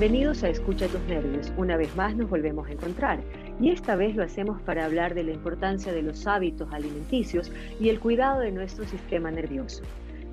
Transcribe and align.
Bienvenidos 0.00 0.42
a 0.44 0.48
Escucha 0.48 0.88
tus 0.88 1.02
nervios. 1.02 1.52
Una 1.58 1.76
vez 1.76 1.94
más 1.94 2.16
nos 2.16 2.30
volvemos 2.30 2.66
a 2.66 2.72
encontrar 2.72 3.20
y 3.60 3.68
esta 3.68 3.96
vez 3.96 4.16
lo 4.16 4.22
hacemos 4.22 4.58
para 4.62 4.86
hablar 4.86 5.12
de 5.12 5.24
la 5.24 5.32
importancia 5.32 5.92
de 5.92 6.00
los 6.00 6.26
hábitos 6.26 6.72
alimenticios 6.72 7.52
y 7.78 7.90
el 7.90 8.00
cuidado 8.00 8.40
de 8.40 8.50
nuestro 8.50 8.86
sistema 8.86 9.30
nervioso. 9.30 9.82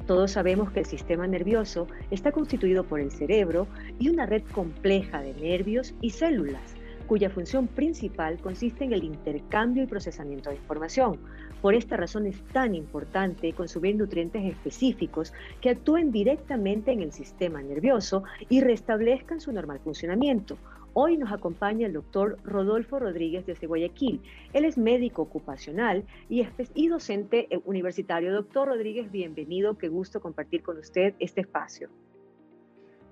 Todos 0.05 0.31
sabemos 0.31 0.71
que 0.71 0.79
el 0.79 0.85
sistema 0.85 1.27
nervioso 1.27 1.85
está 2.11 2.31
constituido 2.31 2.85
por 2.85 3.01
el 3.01 3.11
cerebro 3.11 3.67
y 3.99 4.07
una 4.07 4.25
red 4.25 4.43
compleja 4.53 5.21
de 5.21 5.33
nervios 5.33 5.93
y 5.99 6.11
células 6.11 6.77
cuya 7.07 7.29
función 7.29 7.67
principal 7.67 8.37
consiste 8.37 8.83
en 8.83 8.93
el 8.93 9.03
intercambio 9.03 9.83
y 9.83 9.87
procesamiento 9.87 10.49
de 10.49 10.57
información. 10.57 11.17
Por 11.61 11.73
esta 11.73 11.97
razón 11.97 12.27
es 12.27 12.41
tan 12.53 12.75
importante 12.75 13.51
consumir 13.53 13.95
nutrientes 13.95 14.43
específicos 14.45 15.33
que 15.59 15.71
actúen 15.71 16.11
directamente 16.11 16.91
en 16.91 17.01
el 17.01 17.11
sistema 17.11 17.61
nervioso 17.61 18.23
y 18.47 18.61
restablezcan 18.61 19.41
su 19.41 19.51
normal 19.51 19.79
funcionamiento. 19.79 20.57
Hoy 20.93 21.17
nos 21.17 21.31
acompaña 21.31 21.87
el 21.87 21.93
doctor 21.93 22.37
Rodolfo 22.43 22.99
Rodríguez 22.99 23.45
desde 23.45 23.67
Guayaquil. 23.67 24.21
Él 24.53 24.65
es 24.65 24.77
médico 24.77 25.21
ocupacional 25.23 26.05
y, 26.29 26.47
y 26.73 26.87
docente 26.87 27.47
universitario. 27.65 28.33
Doctor 28.33 28.67
Rodríguez, 28.69 29.11
bienvenido. 29.11 29.77
Qué 29.77 29.89
gusto 29.89 30.21
compartir 30.21 30.63
con 30.63 30.77
usted 30.77 31.13
este 31.19 31.41
espacio. 31.41 31.89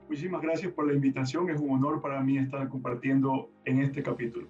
Muchísimas 0.07 0.41
gracias 0.41 0.71
por 0.71 0.87
la 0.87 0.93
invitación. 0.93 1.49
Es 1.49 1.59
un 1.59 1.71
honor 1.71 2.01
para 2.01 2.21
mí 2.23 2.37
estar 2.37 2.67
compartiendo 2.70 3.49
en 3.65 3.81
este 3.81 4.03
capítulo. 4.03 4.48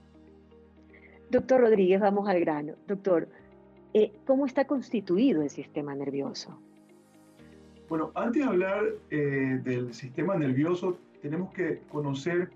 Doctor 1.30 1.62
Rodríguez, 1.62 2.00
vamos 2.00 2.30
al 2.30 2.40
grano. 2.40 2.76
Doctor, 2.88 3.28
eh, 3.96 4.12
¿cómo 4.26 4.46
está 4.46 4.66
constituido 4.66 5.42
el 5.42 5.50
sistema 5.50 5.96
nervioso? 5.96 6.60
Bueno, 7.88 8.12
antes 8.14 8.44
de 8.44 8.48
hablar 8.48 8.84
eh, 9.10 9.62
del 9.64 9.94
sistema 9.94 10.36
nervioso, 10.36 10.98
tenemos 11.22 11.54
que 11.54 11.80
conocer 11.90 12.50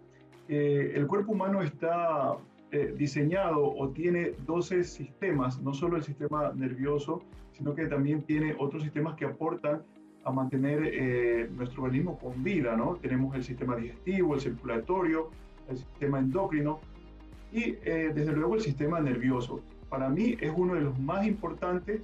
que 0.47 0.95
el 0.95 1.07
cuerpo 1.07 1.31
humano 1.31 1.61
está 1.61 2.35
eh, 2.71 2.93
diseñado 2.97 3.65
o 3.65 3.89
tiene 3.89 4.33
12 4.45 4.83
sistemas, 4.83 5.61
no 5.61 5.73
solo 5.73 5.95
el 5.95 6.03
sistema 6.03 6.51
nervioso, 6.53 7.23
sino 7.53 7.73
que 7.73 7.85
también 7.85 8.23
tiene 8.23 8.55
otros 8.59 8.83
sistemas 8.83 9.15
que 9.15 9.25
aportan 9.25 9.81
a 10.25 10.31
mantener 10.31 10.83
eh, 10.83 11.49
nuestro 11.55 11.83
organismo 11.83 12.19
con 12.19 12.43
vida, 12.43 12.75
¿no? 12.75 12.97
Tenemos 12.97 13.33
el 13.35 13.43
sistema 13.45 13.77
digestivo, 13.77 14.35
el 14.35 14.41
circulatorio, 14.41 15.29
el 15.69 15.77
sistema 15.77 16.19
endocrino 16.19 16.79
y 17.53 17.75
eh, 17.85 18.11
desde 18.13 18.33
luego 18.33 18.55
el 18.55 18.61
sistema 18.61 18.99
nervioso. 18.99 19.61
Para 19.89 20.09
mí 20.09 20.37
es 20.39 20.51
uno 20.55 20.75
de 20.75 20.81
los 20.81 20.99
más 20.99 21.25
importantes 21.25 22.01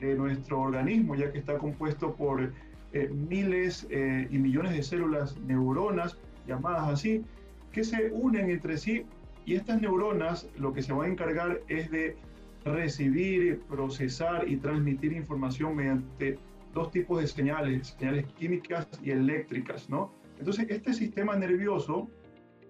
de 0.00 0.14
nuestro 0.14 0.60
organismo, 0.60 1.14
ya 1.14 1.30
que 1.30 1.38
está 1.38 1.58
compuesto 1.58 2.14
por 2.14 2.52
eh, 2.92 3.08
miles 3.08 3.86
y 3.90 4.38
millones 4.38 4.72
de 4.72 4.82
células 4.82 5.38
neuronas, 5.40 6.18
llamadas 6.46 6.88
así, 6.88 7.24
que 7.72 7.84
se 7.84 8.10
unen 8.10 8.50
entre 8.50 8.76
sí 8.76 9.04
y 9.44 9.54
estas 9.54 9.80
neuronas 9.80 10.48
lo 10.58 10.72
que 10.72 10.82
se 10.82 10.92
van 10.92 11.08
a 11.08 11.12
encargar 11.12 11.60
es 11.68 11.90
de 11.90 12.16
recibir, 12.64 13.60
procesar 13.60 14.48
y 14.48 14.56
transmitir 14.56 15.12
información 15.12 15.76
mediante 15.76 16.38
dos 16.74 16.90
tipos 16.90 17.20
de 17.20 17.26
señales, 17.26 17.96
señales 17.98 18.26
químicas 18.34 18.86
y 19.02 19.10
eléctricas, 19.10 19.88
¿no? 19.88 20.12
Entonces, 20.38 20.66
este 20.68 20.94
sistema 20.94 21.36
nervioso 21.36 22.08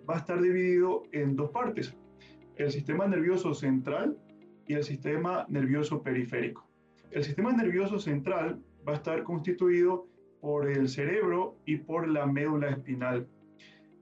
va 0.08 0.16
a 0.16 0.18
estar 0.18 0.40
dividido 0.40 1.02
en 1.12 1.36
dos 1.36 1.50
partes, 1.50 1.94
el 2.56 2.70
sistema 2.70 3.06
nervioso 3.06 3.54
central 3.54 4.16
y 4.70 4.74
el 4.74 4.84
sistema 4.84 5.46
nervioso 5.48 6.00
periférico. 6.00 6.64
El 7.10 7.24
sistema 7.24 7.52
nervioso 7.52 7.98
central 7.98 8.62
va 8.86 8.92
a 8.92 8.96
estar 8.96 9.24
constituido 9.24 10.06
por 10.40 10.70
el 10.70 10.88
cerebro 10.88 11.56
y 11.66 11.78
por 11.78 12.06
la 12.06 12.24
médula 12.24 12.70
espinal. 12.70 13.26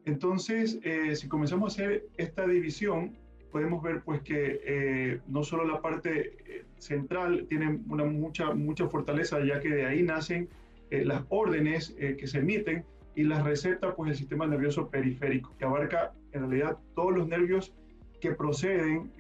Entonces, 0.04 0.78
eh, 0.82 1.16
si 1.16 1.26
comenzamos 1.26 1.72
a 1.72 1.72
hacer 1.72 2.04
esta 2.18 2.46
división, 2.46 3.16
podemos 3.50 3.82
ver 3.82 4.02
pues 4.04 4.20
que 4.20 4.60
eh, 4.62 5.20
no 5.26 5.42
solo 5.42 5.64
la 5.64 5.80
parte 5.80 6.36
eh, 6.44 6.64
central 6.76 7.46
tiene 7.48 7.80
una 7.88 8.04
mucha, 8.04 8.52
mucha 8.52 8.88
fortaleza, 8.88 9.42
ya 9.42 9.60
que 9.60 9.70
de 9.70 9.86
ahí 9.86 10.02
nacen 10.02 10.50
las 10.90 11.24
órdenes 11.30 11.94
que 11.98 12.26
se 12.26 12.38
emiten 12.38 12.84
y 13.14 13.24
las 13.24 13.42
receta 13.44 13.94
pues 13.94 14.10
el 14.10 14.16
sistema 14.16 14.46
nervioso 14.46 14.88
periférico, 14.88 15.54
que 15.58 15.66
abarca 15.66 16.12
en 16.32 16.48
realidad 16.48 16.78
todos 16.94 17.14
los 17.14 17.28
nervios 17.28 17.74
que 18.20 18.32
proceden 18.32 19.12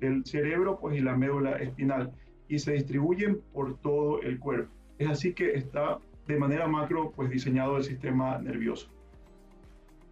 del 0.00 0.24
cerebro 0.24 0.78
pues 0.80 0.96
y 0.96 1.00
la 1.00 1.16
médula 1.16 1.56
espinal 1.58 2.12
y 2.48 2.58
se 2.58 2.72
distribuyen 2.72 3.40
por 3.52 3.78
todo 3.78 4.20
el 4.22 4.38
cuerpo. 4.38 4.72
Es 4.98 5.08
así 5.08 5.32
que 5.32 5.52
está 5.52 5.98
de 6.26 6.36
manera 6.36 6.66
macro 6.66 7.12
pues 7.14 7.30
diseñado 7.30 7.76
el 7.76 7.84
sistema 7.84 8.38
nervioso 8.38 8.90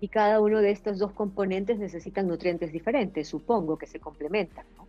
y 0.01 0.09
cada 0.09 0.41
uno 0.41 0.61
de 0.61 0.71
estos 0.71 0.99
dos 0.99 1.13
componentes 1.13 1.79
necesitan 1.79 2.29
nutrientes 2.29 2.73
diferentes, 2.73 3.29
supongo 3.29 3.77
que 3.79 3.87
se 3.87 3.99
complementan, 3.99 4.65
¿no? 4.77 4.87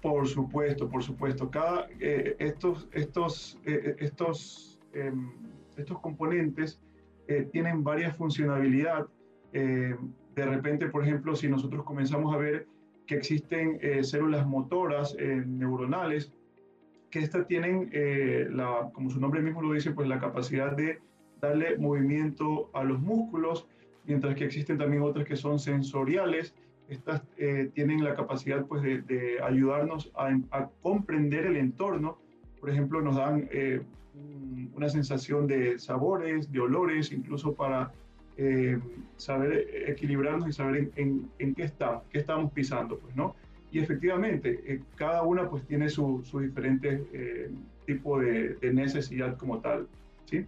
Por 0.00 0.26
supuesto, 0.26 0.88
por 0.88 1.02
supuesto. 1.02 1.50
Cada, 1.50 1.86
eh, 2.00 2.34
estos, 2.38 2.88
estos, 2.92 3.58
eh, 3.66 3.96
estos, 3.98 4.80
em, 4.94 5.30
estos 5.76 5.98
componentes 6.00 6.80
eh, 7.28 7.46
tienen 7.52 7.84
varias 7.84 8.16
funcionalidad. 8.16 9.06
de 9.52 10.46
repente, 10.46 10.86
por 10.86 11.02
ejemplo, 11.02 11.34
si 11.34 11.48
nosotros 11.48 11.84
comenzamos 11.84 12.32
a 12.32 12.38
ver 12.38 12.66
que 13.10 13.16
existen 13.16 13.80
células 14.04 14.46
motoras 14.46 15.16
neuronales, 15.18 16.32
que 17.10 17.18
estas 17.18 17.48
tienen, 17.48 17.90
la, 18.54 18.88
como 18.92 19.10
su 19.10 19.18
nombre 19.18 19.42
mismo 19.42 19.60
lo 19.62 19.72
dice, 19.72 19.90
pues 19.90 20.06
la 20.06 20.20
capacidad 20.20 20.76
de 20.76 21.00
darle 21.40 21.76
movimiento 21.76 22.70
a 22.72 22.84
los 22.84 23.00
músculos, 23.00 23.66
mientras 24.04 24.36
que 24.36 24.44
existen 24.44 24.78
también 24.78 25.02
otras 25.02 25.26
que 25.26 25.34
son 25.34 25.58
sensoriales. 25.58 26.54
Estas 26.88 27.22
eh, 27.36 27.68
tienen 27.74 28.04
la 28.04 28.14
capacidad 28.14 28.64
pues, 28.66 28.82
de, 28.82 29.38
ayudarnos 29.42 30.12
a, 30.14 30.68
comprender 30.82 31.46
el 31.46 31.56
entorno. 31.56 32.18
Por 32.60 32.70
ejemplo, 32.70 33.00
nos 33.00 33.16
dan 33.16 33.48
eh, 33.52 33.82
una 34.74 34.88
sensación 34.88 35.48
de 35.48 35.78
sabores, 35.78 36.50
de 36.52 36.60
olores, 36.60 37.10
incluso 37.10 37.54
para 37.54 37.92
eh, 38.36 38.78
saber 39.16 39.66
equilibrarnos 39.86 40.48
y 40.48 40.52
saber 40.52 40.90
en, 40.96 41.54
qué, 41.54 41.62
está, 41.62 42.02
qué 42.10 42.18
estamos 42.18 42.52
pisando. 42.52 42.98
Pues, 42.98 43.14
¿no? 43.16 43.34
Y 43.72 43.78
efectivamente, 43.78 44.82
cada 44.96 45.22
una 45.22 45.48
pues, 45.48 45.64
tiene 45.66 45.88
su, 45.88 46.22
su 46.24 46.40
diferente 46.40 47.04
tipo 47.86 48.18
de, 48.18 48.54
de 48.54 48.72
necesidad 48.72 49.36
como 49.36 49.60
tal. 49.60 49.86
¿sí? 50.24 50.46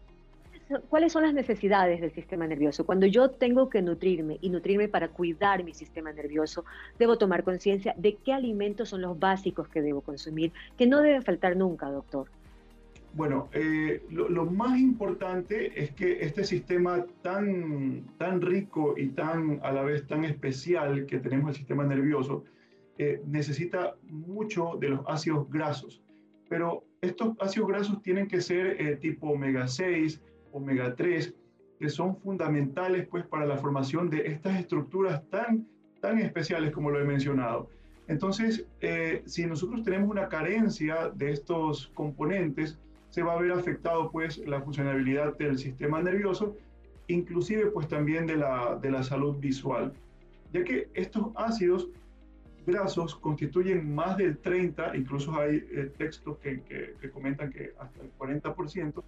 ¿cuáles 0.89 1.13
son 1.13 1.23
las 1.23 1.35
necesidades 1.35 2.01
del 2.01 2.13
sistema 2.13 2.47
nervioso? 2.47 2.85
Cuando 2.85 3.07
yo 3.07 3.31
tengo 3.31 3.69
que 3.69 3.83
nutrirme 3.83 4.39
y 4.41 4.51
nutrirme 4.51 4.89
para 4.89 5.09
cuidar 5.09 5.65
mi 5.65 5.75
sistema 5.75 6.13
nervioso, 6.13 6.65
debo 6.99 7.19
tomar 7.19 7.45
conciencia 7.45 7.95
de 7.97 8.15
qué 8.17 8.33
alimentos 8.33 8.89
son 8.89 9.03
los 9.03 9.19
básicos 9.19 9.69
que 9.69 9.83
debo 9.83 10.01
consumir, 10.01 10.53
que 10.77 10.87
no 10.87 11.01
deben 11.01 11.23
faltar 11.23 11.57
nunca, 11.57 11.91
doctor. 11.91 12.29
Bueno, 13.15 13.51
eh, 13.53 14.03
lo, 14.11 14.47
más 14.47 14.79
importante 14.79 15.83
es 15.83 15.93
que 15.93 16.23
este 16.23 16.45
sistema 16.45 17.05
tan, 17.21 18.07
tan 18.17 18.41
rico 18.41 18.95
y 18.97 19.09
tan 19.09 19.61
a 19.63 19.71
la 19.71 19.83
vez 19.83 20.07
tan 20.07 20.25
especial 20.25 21.05
que 21.05 21.19
tenemos 21.19 21.51
el 21.51 21.57
sistema 21.57 21.85
nervioso, 21.85 22.45
eh, 22.97 23.21
necesita 23.27 23.97
mucho 24.05 24.77
de 24.81 24.91
los 24.91 25.01
ácidos 25.07 25.51
grasos. 25.51 26.03
Pero 26.49 26.85
estos 27.03 27.37
ácidos 27.41 27.69
grasos 27.69 28.03
tienen 28.03 28.29
que 28.29 28.41
ser 28.41 28.81
eh, 28.81 28.97
tipo 28.97 29.29
omega 29.29 29.69
6, 29.69 30.23
omega 30.53 30.95
3, 30.95 31.35
que 31.79 31.89
son 31.91 32.17
fundamentales 32.17 33.07
pues 33.09 33.27
para 33.27 33.45
la 33.45 33.59
formación 33.59 34.09
de 34.09 34.27
estas 34.27 34.59
estructuras 34.59 35.29
tan, 35.29 35.67
tan 36.01 36.19
especiales 36.19 36.73
como 36.73 36.91
lo 36.91 37.01
he 37.01 37.05
mencionado. 37.05 37.69
Entonces, 38.09 38.67
eh, 38.81 39.23
si 39.27 39.47
nosotros 39.47 39.83
tenemos 39.83 40.11
una 40.11 40.29
carencia 40.29 41.11
de 41.15 41.33
estos 41.33 41.89
componentes, 41.95 42.79
se 43.13 43.23
va 43.23 43.35
a 43.35 43.41
ver 43.41 43.53
afectado 43.53 44.11
pues 44.11 44.39
la 44.39 44.63
funcionalidad 44.63 45.37
del 45.37 45.59
sistema 45.59 46.03
nervioso, 46.03 46.57
inclusive 47.09 47.67
pues 47.67 47.87
también 47.87 48.27
de 48.27 48.37
la, 48.37 48.79
de 48.81 48.91
la 48.91 49.03
salud 49.03 49.37
visual, 49.37 49.93
ya 50.51 50.65
que 50.65 50.89
estos 50.95 51.27
ácidos 51.35 51.91
grasos 52.67 53.15
constituyen 53.15 53.95
más 53.95 54.17
del 54.17 54.39
30, 54.39 54.97
incluso 54.97 55.39
hay 55.39 55.57
eh, 55.57 55.93
textos 55.99 56.39
que, 56.39 56.63
que, 56.63 56.95
que, 56.99 57.11
comentan 57.11 57.51
que 57.51 57.73
hasta 57.79 58.01
el 58.01 58.11
40% 58.17 59.03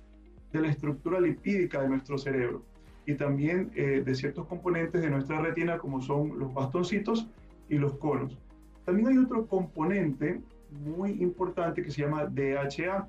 de 0.53 0.61
la 0.61 0.69
estructura 0.69 1.19
lipídica 1.19 1.81
de 1.81 1.89
nuestro 1.89 2.19
cerebro 2.19 2.62
y 3.07 3.15
también 3.15 3.71
eh, 3.75 4.03
de 4.05 4.15
ciertos 4.15 4.47
componentes 4.47 5.00
de 5.00 5.09
nuestra 5.09 5.41
retina 5.41 5.79
como 5.79 6.03
son 6.03 6.39
los 6.39 6.53
bastoncitos 6.53 7.27
y 7.71 7.79
los 7.79 7.95
conos. 7.95 8.39
También 8.85 9.09
hay 9.09 9.17
otro 9.17 9.47
componente 9.47 10.43
muy 10.71 11.23
importante 11.23 11.83
que 11.83 11.91
se 11.91 12.03
llama 12.03 12.27
DHA. 12.27 13.09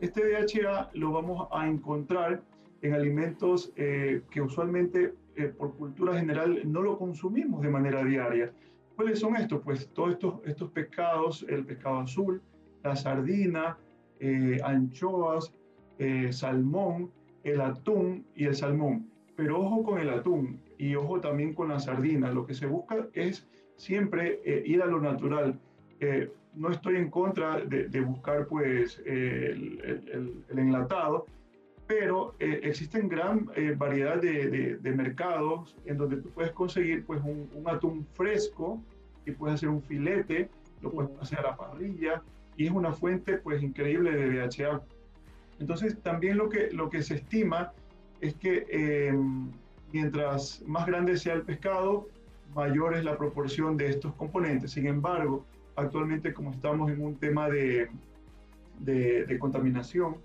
Este 0.00 0.22
DHA 0.24 0.90
lo 0.94 1.12
vamos 1.12 1.48
a 1.52 1.66
encontrar 1.68 2.42
en 2.82 2.94
alimentos 2.94 3.72
eh, 3.76 4.22
que 4.30 4.40
usualmente 4.40 5.14
eh, 5.36 5.46
por 5.48 5.74
cultura 5.74 6.18
general 6.18 6.60
no 6.64 6.82
lo 6.82 6.98
consumimos 6.98 7.62
de 7.62 7.70
manera 7.70 8.04
diaria. 8.04 8.52
¿Cuáles 8.96 9.18
son 9.18 9.36
estos? 9.36 9.62
Pues 9.62 9.88
todos 9.88 10.12
estos, 10.12 10.34
estos 10.44 10.70
pescados, 10.70 11.44
el 11.48 11.64
pescado 11.64 12.00
azul, 12.00 12.42
la 12.82 12.94
sardina, 12.94 13.76
anchoas, 14.62 15.52
eh, 15.98 16.32
salmón, 16.32 17.10
el 17.44 17.60
atún 17.60 18.26
y 18.34 18.44
el 18.44 18.54
salmón. 18.54 19.08
Pero 19.36 19.60
ojo 19.60 19.84
con 19.84 19.98
el 19.98 20.10
atún. 20.10 20.60
y 20.76 20.96
ojo 20.96 21.20
también 21.20 21.54
con 21.54 21.68
la 21.68 21.78
sardina. 21.78 22.32
Lo 22.32 22.46
que 22.46 22.54
se 22.54 22.66
busca 22.66 23.06
es 23.12 23.46
siempre 23.76 24.40
eh, 24.44 24.62
ir 24.66 24.82
a 24.82 24.86
lo 24.86 25.00
natural. 25.00 25.58
Eh, 26.54 26.56
no 26.56 26.70
estoy 26.70 26.96
en 26.96 27.10
contra 27.10 27.60
de, 27.60 28.00
buscar 28.00 28.46
pues 28.46 29.00
el, 29.04 30.44
enlatado, 30.50 31.26
pero 31.86 32.34
existen 32.38 33.08
gran 33.08 33.50
variedad 33.76 34.20
de, 34.20 34.78
mercados 34.96 35.76
en 35.84 35.98
donde 35.98 36.16
tú 36.16 36.30
puedes 36.30 36.52
conseguir 36.52 37.04
pues 37.04 37.20
un, 37.22 37.50
un, 37.54 37.68
atún 37.68 38.06
fresco 38.14 38.80
y 39.26 39.32
puedes 39.32 39.56
hacer 39.56 39.68
un 39.68 39.82
filete, 39.82 40.48
lo 40.80 40.90
puedes 40.90 41.10
hacer 41.20 41.40
a 41.40 41.42
la 41.42 41.56
parrilla 41.56 42.22
y 42.56 42.66
es 42.66 42.70
una 42.70 42.92
fuente 42.92 43.38
pues 43.38 43.62
increíble 43.62 44.12
de 44.12 44.46
DHA. 44.46 44.80
Entonces 45.60 46.00
también 46.02 46.36
lo 46.36 46.48
que, 46.48 46.70
lo 46.72 46.90
que 46.90 47.02
se 47.02 47.16
estima 47.16 47.72
es 48.20 48.34
que 48.34 48.66
em, 48.70 49.50
mientras 49.92 50.62
más 50.66 50.86
grande 50.86 51.16
sea 51.16 51.34
el 51.34 51.42
pescado, 51.42 52.08
mayor 52.54 52.96
es 52.96 53.04
la 53.04 53.16
proporción 53.16 53.76
de 53.76 53.88
estos 53.88 54.14
componentes. 54.14 54.72
Sin 54.72 54.86
embargo, 54.86 55.44
actualmente 55.76 56.32
como 56.32 56.50
estamos 56.50 56.90
en 56.90 57.00
un 57.02 57.16
tema 57.16 57.48
de, 57.48 57.88
de, 58.80 59.38
contaminación, 59.38 60.16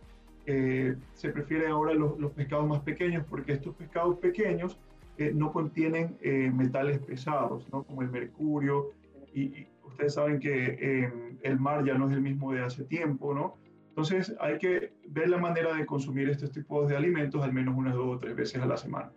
eh, 0.45 0.95
se 1.13 1.29
prefiere 1.29 1.67
ahora 1.67 1.93
los, 1.93 2.19
los, 2.19 2.31
pescados 2.31 2.67
más 2.67 2.81
pequeños 2.81 3.25
porque 3.29 3.53
estos 3.53 3.75
pescados 3.75 4.17
pequeños 4.17 4.79
eh, 5.17 5.31
no 5.33 5.51
contienen 5.51 6.17
eh, 6.21 6.49
metales 6.49 6.99
pesados, 6.99 7.67
¿no? 7.71 7.83
como 7.83 8.01
el 8.01 8.09
mercurio, 8.09 8.91
y, 9.33 9.67
ustedes 9.83 10.13
saben 10.13 10.39
que 10.39 10.77
em, 10.79 11.37
el 11.41 11.59
mar 11.59 11.83
ya 11.83 11.95
no 11.95 12.07
es 12.07 12.13
el 12.13 12.21
mismo 12.21 12.53
de 12.53 12.61
hace 12.61 12.83
tiempo, 12.85 13.33
¿no? 13.33 13.57
Entonces 13.89 14.33
hay 14.39 14.57
que 14.59 14.93
ver 15.07 15.29
la 15.29 15.37
manera 15.37 15.73
de 15.73 15.85
consumir 15.85 16.29
estos 16.29 16.51
tipos 16.51 16.87
de 16.87 16.95
alimentos 16.95 17.43
al 17.43 17.51
menos 17.51 17.75
unas 17.75 17.95
dos 17.95 18.15
o 18.15 18.19
tres 18.19 18.35
veces 18.35 18.61
a 18.61 18.65
la 18.65 18.77
semana. 18.77 19.11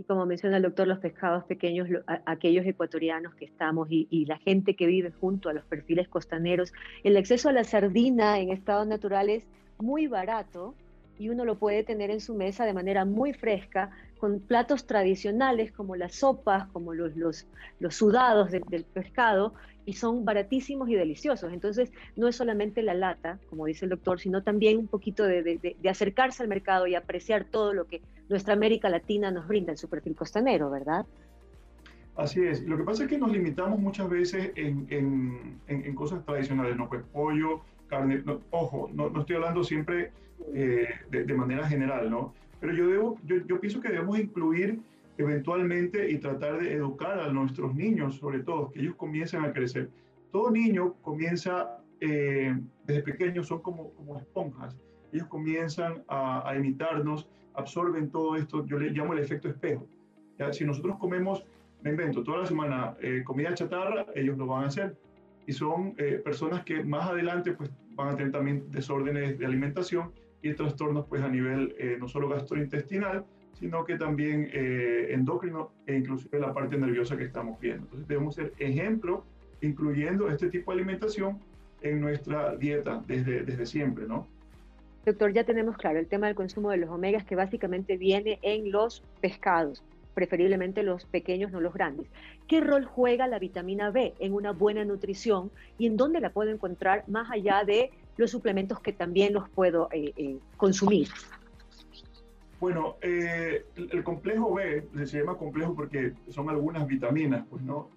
Y 0.00 0.04
como 0.04 0.24
menciona 0.24 0.56
el 0.56 0.62
doctor, 0.62 0.88
los 0.88 0.98
pescados 0.98 1.44
pequeños, 1.44 1.86
aquellos 2.24 2.64
ecuatorianos 2.64 3.34
que 3.34 3.44
estamos 3.44 3.86
y, 3.90 4.08
y, 4.08 4.24
la 4.24 4.38
gente 4.38 4.74
que 4.74 4.86
vive 4.86 5.12
junto 5.20 5.50
a 5.50 5.52
los 5.52 5.62
perfiles 5.66 6.08
costaneros, 6.08 6.72
el 7.04 7.18
acceso 7.18 7.50
a 7.50 7.52
la 7.52 7.64
sardina 7.64 8.38
en 8.38 8.48
estado 8.48 8.86
natural 8.86 9.28
es 9.28 9.44
muy 9.78 10.06
barato 10.06 10.74
y 11.18 11.28
uno 11.28 11.44
lo 11.44 11.58
puede 11.58 11.84
tener 11.84 12.10
en 12.10 12.22
su 12.22 12.34
mesa 12.34 12.64
de 12.64 12.72
manera 12.72 13.04
muy 13.04 13.34
fresca, 13.34 13.90
con 14.20 14.38
platos 14.38 14.86
tradicionales 14.86 15.72
como 15.72 15.96
las 15.96 16.16
sopas, 16.16 16.68
como 16.68 16.92
los, 16.92 17.16
los, 17.16 17.46
sudados 17.88 18.50
del 18.50 18.84
pescado, 18.84 19.54
y 19.86 19.94
son 19.94 20.24
baratísimos 20.24 20.88
y 20.90 20.94
deliciosos. 20.94 21.52
Entonces, 21.52 21.90
no 22.14 22.28
es 22.28 22.36
solamente 22.36 22.82
la 22.82 22.94
lata, 22.94 23.38
como 23.48 23.66
dice 23.66 23.86
el 23.86 23.90
doctor, 23.90 24.20
sino 24.20 24.42
también 24.42 24.78
un 24.78 24.86
poquito 24.86 25.24
de, 25.24 25.42
de, 25.42 25.88
acercarse 25.88 26.42
al 26.42 26.48
mercado 26.48 26.86
y 26.86 26.94
apreciar 26.94 27.44
todo 27.44 27.72
lo 27.72 27.86
que 27.86 28.02
nuestra 28.28 28.54
América 28.54 28.88
Latina 28.88 29.30
nos 29.30 29.48
brinda 29.48 29.72
en 29.72 29.78
su 29.78 29.88
perfil 29.88 30.14
costanero, 30.14 30.70
¿verdad? 30.70 31.06
Así 32.14 32.44
es. 32.44 32.62
Lo 32.64 32.76
que 32.76 32.84
pasa 32.84 33.04
es 33.04 33.08
que 33.08 33.18
nos 33.18 33.32
limitamos 33.32 33.80
muchas 33.80 34.08
veces 34.08 34.52
en, 34.54 34.86
en, 34.90 35.60
en, 35.66 35.94
cosas 35.94 36.24
tradicionales, 36.24 36.76
¿no? 36.76 36.88
Pues 36.88 37.02
pollo, 37.12 37.62
carne, 37.88 38.22
ojo, 38.50 38.90
no, 38.92 39.08
no, 39.08 39.20
estoy 39.20 39.36
hablando 39.36 39.64
siempre 39.64 40.12
eh, 40.52 40.88
de, 41.10 41.24
de, 41.24 41.34
manera 41.34 41.66
general, 41.66 42.10
¿no? 42.10 42.34
Pero 42.60 43.16
yo, 43.46 43.60
pienso 43.60 43.80
que 43.80 43.88
debemos 43.88 44.18
incluir 44.18 44.80
eventualmente 45.16 46.10
y 46.10 46.18
tratar 46.18 46.60
de 46.60 46.74
educar 46.74 47.18
a 47.18 47.32
nuestros 47.32 47.74
niños, 47.74 48.16
sobre 48.16 48.40
todo, 48.40 48.70
que 48.70 48.80
ellos 48.80 48.94
comiencen 48.96 49.44
a 49.44 49.52
crecer. 49.52 49.90
Todo 50.30 50.50
niño 50.50 50.94
comienza 51.02 51.78
eh, 52.00 52.54
desde 52.86 53.02
pequeño, 53.02 53.42
son 53.42 53.60
como, 53.60 53.92
esponjas. 54.18 54.76
Ellos 55.12 55.26
comienzan 55.26 56.04
a, 56.06 56.48
a, 56.48 56.56
imitarnos, 56.56 57.28
absorben 57.54 58.10
todo 58.10 58.36
esto, 58.36 58.64
yo 58.66 58.78
le 58.78 58.90
llamo 58.90 59.12
el 59.14 59.18
efecto 59.18 59.48
espejo. 59.48 59.86
Si 60.52 60.64
nosotros 60.64 60.96
comemos, 60.98 61.44
me 61.82 61.90
invento, 61.90 62.22
toda 62.22 62.38
la 62.38 62.46
semana 62.46 62.96
eh, 63.00 63.22
comida 63.24 63.54
chatarra, 63.54 64.06
ellos 64.14 64.38
lo 64.38 64.46
van 64.46 64.64
a 64.64 64.66
hacer. 64.68 64.96
Y 65.46 65.52
son 65.52 65.94
eh, 65.98 66.20
personas 66.22 66.64
que 66.64 66.84
más 66.84 67.08
adelante 67.08 67.52
pues, 67.52 67.70
van 67.94 68.08
a 68.08 68.16
tener 68.16 68.32
también 68.32 68.70
desórdenes 68.70 69.38
de 69.38 69.46
alimentación 69.46 70.12
y 70.42 70.54
trastornos 70.54 71.06
pues, 71.06 71.22
a 71.22 71.28
nivel 71.28 71.74
no 71.98 72.08
solo 72.08 72.28
gastrointestinal, 72.28 73.24
sino 73.60 73.84
que 73.84 73.96
también 73.96 74.48
eh, 74.52 75.08
endocrino 75.10 75.70
e 75.86 75.94
inclusive 75.94 76.40
la 76.40 76.52
parte 76.54 76.78
nerviosa 76.78 77.16
que 77.16 77.24
estamos 77.24 77.60
viendo. 77.60 77.84
Entonces 77.84 78.08
debemos 78.08 78.34
ser 78.34 78.52
ejemplo 78.58 79.24
incluyendo 79.60 80.30
este 80.30 80.48
tipo 80.48 80.72
de 80.72 80.78
alimentación 80.78 81.38
en 81.82 82.00
nuestra 82.00 82.56
dieta 82.56 83.02
desde, 83.06 83.42
desde 83.42 83.66
siempre, 83.66 84.06
¿no? 84.06 84.26
Doctor, 85.04 85.32
ya 85.32 85.44
tenemos 85.44 85.76
claro 85.76 85.98
el 85.98 86.06
tema 86.06 86.26
del 86.26 86.36
consumo 86.36 86.70
de 86.70 86.78
los 86.78 86.90
omegas 86.90 87.24
que 87.24 87.36
básicamente 87.36 87.98
viene 87.98 88.38
en 88.42 88.72
los 88.72 89.02
pescados, 89.20 89.82
preferiblemente 90.14 90.82
los 90.82 91.04
pequeños, 91.04 91.52
no 91.52 91.60
los 91.60 91.74
grandes. 91.74 92.06
¿Qué 92.48 92.60
rol 92.60 92.84
juega 92.84 93.26
la 93.26 93.38
vitamina 93.38 93.90
B 93.90 94.14
en 94.18 94.32
una 94.32 94.52
buena 94.52 94.84
nutrición 94.84 95.50
y 95.78 95.86
en 95.86 95.96
dónde 95.98 96.20
la 96.20 96.30
puedo 96.30 96.50
encontrar 96.50 97.04
más 97.06 97.30
allá 97.30 97.64
de 97.64 97.90
los 98.16 98.30
suplementos 98.30 98.80
que 98.80 98.92
también 98.92 99.32
los 99.32 99.48
puedo 99.48 99.88
eh, 99.92 100.12
eh, 100.16 100.38
consumir? 100.56 101.08
Bueno, 102.60 102.96
eh, 103.00 103.64
el, 103.74 104.04
complejo 104.04 104.54
B 104.54 104.86
se 105.06 105.18
llama 105.18 105.38
complejo 105.38 105.74
porque 105.74 106.12
son 106.28 106.50
algunas 106.50 106.86
vitaminas, 106.86 107.46
pues 107.48 107.62
no. 107.62 107.90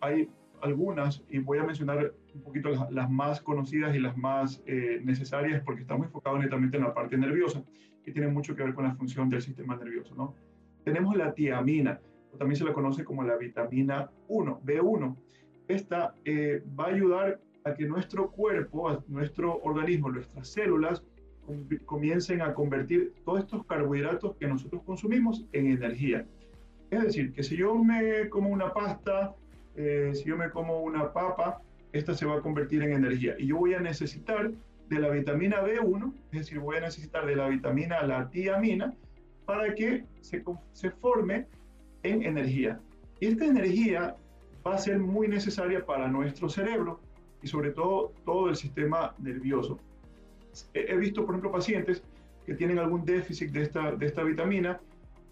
Hay 0.00 0.28
algunas, 0.62 1.22
y 1.30 1.38
voy 1.38 1.58
a 1.58 1.62
mencionar 1.62 2.12
un 2.34 2.42
poquito 2.42 2.70
las, 2.90 3.08
más 3.08 3.40
conocidas 3.40 3.94
y 3.94 4.00
las 4.00 4.16
más 4.16 4.62
necesarias 5.02 5.62
porque 5.64 5.82
estamos 5.82 6.06
enfocados 6.06 6.40
netamente 6.40 6.76
en 6.76 6.82
la 6.82 6.92
parte 6.92 7.16
nerviosa, 7.16 7.62
que 8.04 8.10
tiene 8.10 8.26
mucho 8.26 8.56
que 8.56 8.64
ver 8.64 8.74
con 8.74 8.84
la 8.84 8.96
función 8.96 9.28
del 9.28 9.42
sistema 9.42 9.76
nervioso, 9.76 10.16
¿no? 10.16 10.34
Tenemos 10.84 11.16
la 11.16 11.32
tiamina, 11.32 12.00
o 12.32 12.36
también 12.36 12.56
se 12.56 12.64
la 12.64 12.72
conoce 12.72 13.04
como 13.04 13.22
la 13.22 13.36
vitamina 13.36 14.10
1, 14.26 14.60
B1. 14.64 15.16
Esta 15.68 16.16
va 16.76 16.84
a 16.84 16.88
ayudar 16.88 17.40
a 17.64 17.74
que 17.74 17.84
nuestro 17.84 18.30
cuerpo, 18.30 19.02
nuestro 19.08 19.58
organismo, 19.62 20.10
nuestras 20.10 20.48
células, 20.48 21.02
comiencen 21.84 22.42
a 22.42 22.54
convertir 22.54 23.12
todos 23.24 23.40
estos 23.40 23.64
carbohidratos 23.66 24.36
que 24.36 24.46
nosotros 24.46 24.82
consumimos 24.84 25.44
en 25.52 25.66
energía. 25.66 26.24
Es 26.90 27.02
decir, 27.02 27.32
que 27.32 27.42
si 27.42 27.56
yo 27.56 27.74
me 27.76 28.28
como 28.28 28.50
una 28.50 28.72
pasta, 28.72 29.34
eh, 29.76 30.12
si 30.14 30.24
yo 30.28 30.36
me 30.36 30.50
como 30.50 30.80
una 30.80 31.12
papa, 31.12 31.60
esta 31.92 32.14
se 32.14 32.26
va 32.26 32.36
a 32.36 32.40
convertir 32.40 32.82
en 32.82 32.92
energía. 32.92 33.34
Y 33.38 33.48
yo 33.48 33.58
voy 33.58 33.74
a 33.74 33.80
necesitar 33.80 34.52
de 34.88 34.98
la 34.98 35.08
vitamina 35.08 35.62
B1, 35.62 36.12
es 36.32 36.38
decir, 36.40 36.58
voy 36.58 36.76
a 36.76 36.80
necesitar 36.80 37.26
de 37.26 37.36
la 37.36 37.48
vitamina 37.48 38.02
la 38.02 38.28
tiamina 38.28 38.94
para 39.44 39.74
que 39.74 40.04
se, 40.20 40.42
se 40.72 40.90
forme 40.90 41.46
en 42.02 42.22
energía. 42.22 42.80
Y 43.20 43.26
esta 43.26 43.44
energía 43.44 44.16
va 44.66 44.74
a 44.74 44.78
ser 44.78 44.98
muy 44.98 45.28
necesaria 45.28 45.84
para 45.84 46.08
nuestro 46.08 46.48
cerebro 46.48 47.00
y 47.42 47.46
sobre 47.46 47.70
todo 47.70 48.12
todo 48.24 48.48
el 48.48 48.56
sistema 48.56 49.14
nervioso 49.18 49.78
he 50.74 50.96
visto, 50.96 51.24
por 51.24 51.34
ejemplo, 51.34 51.52
pacientes 51.52 52.02
que 52.46 52.54
tienen 52.54 52.78
algún 52.78 53.04
déficit 53.04 53.50
de 53.50 53.62
esta, 53.62 53.92
de 53.92 54.06
esta 54.06 54.22
vitamina 54.22 54.80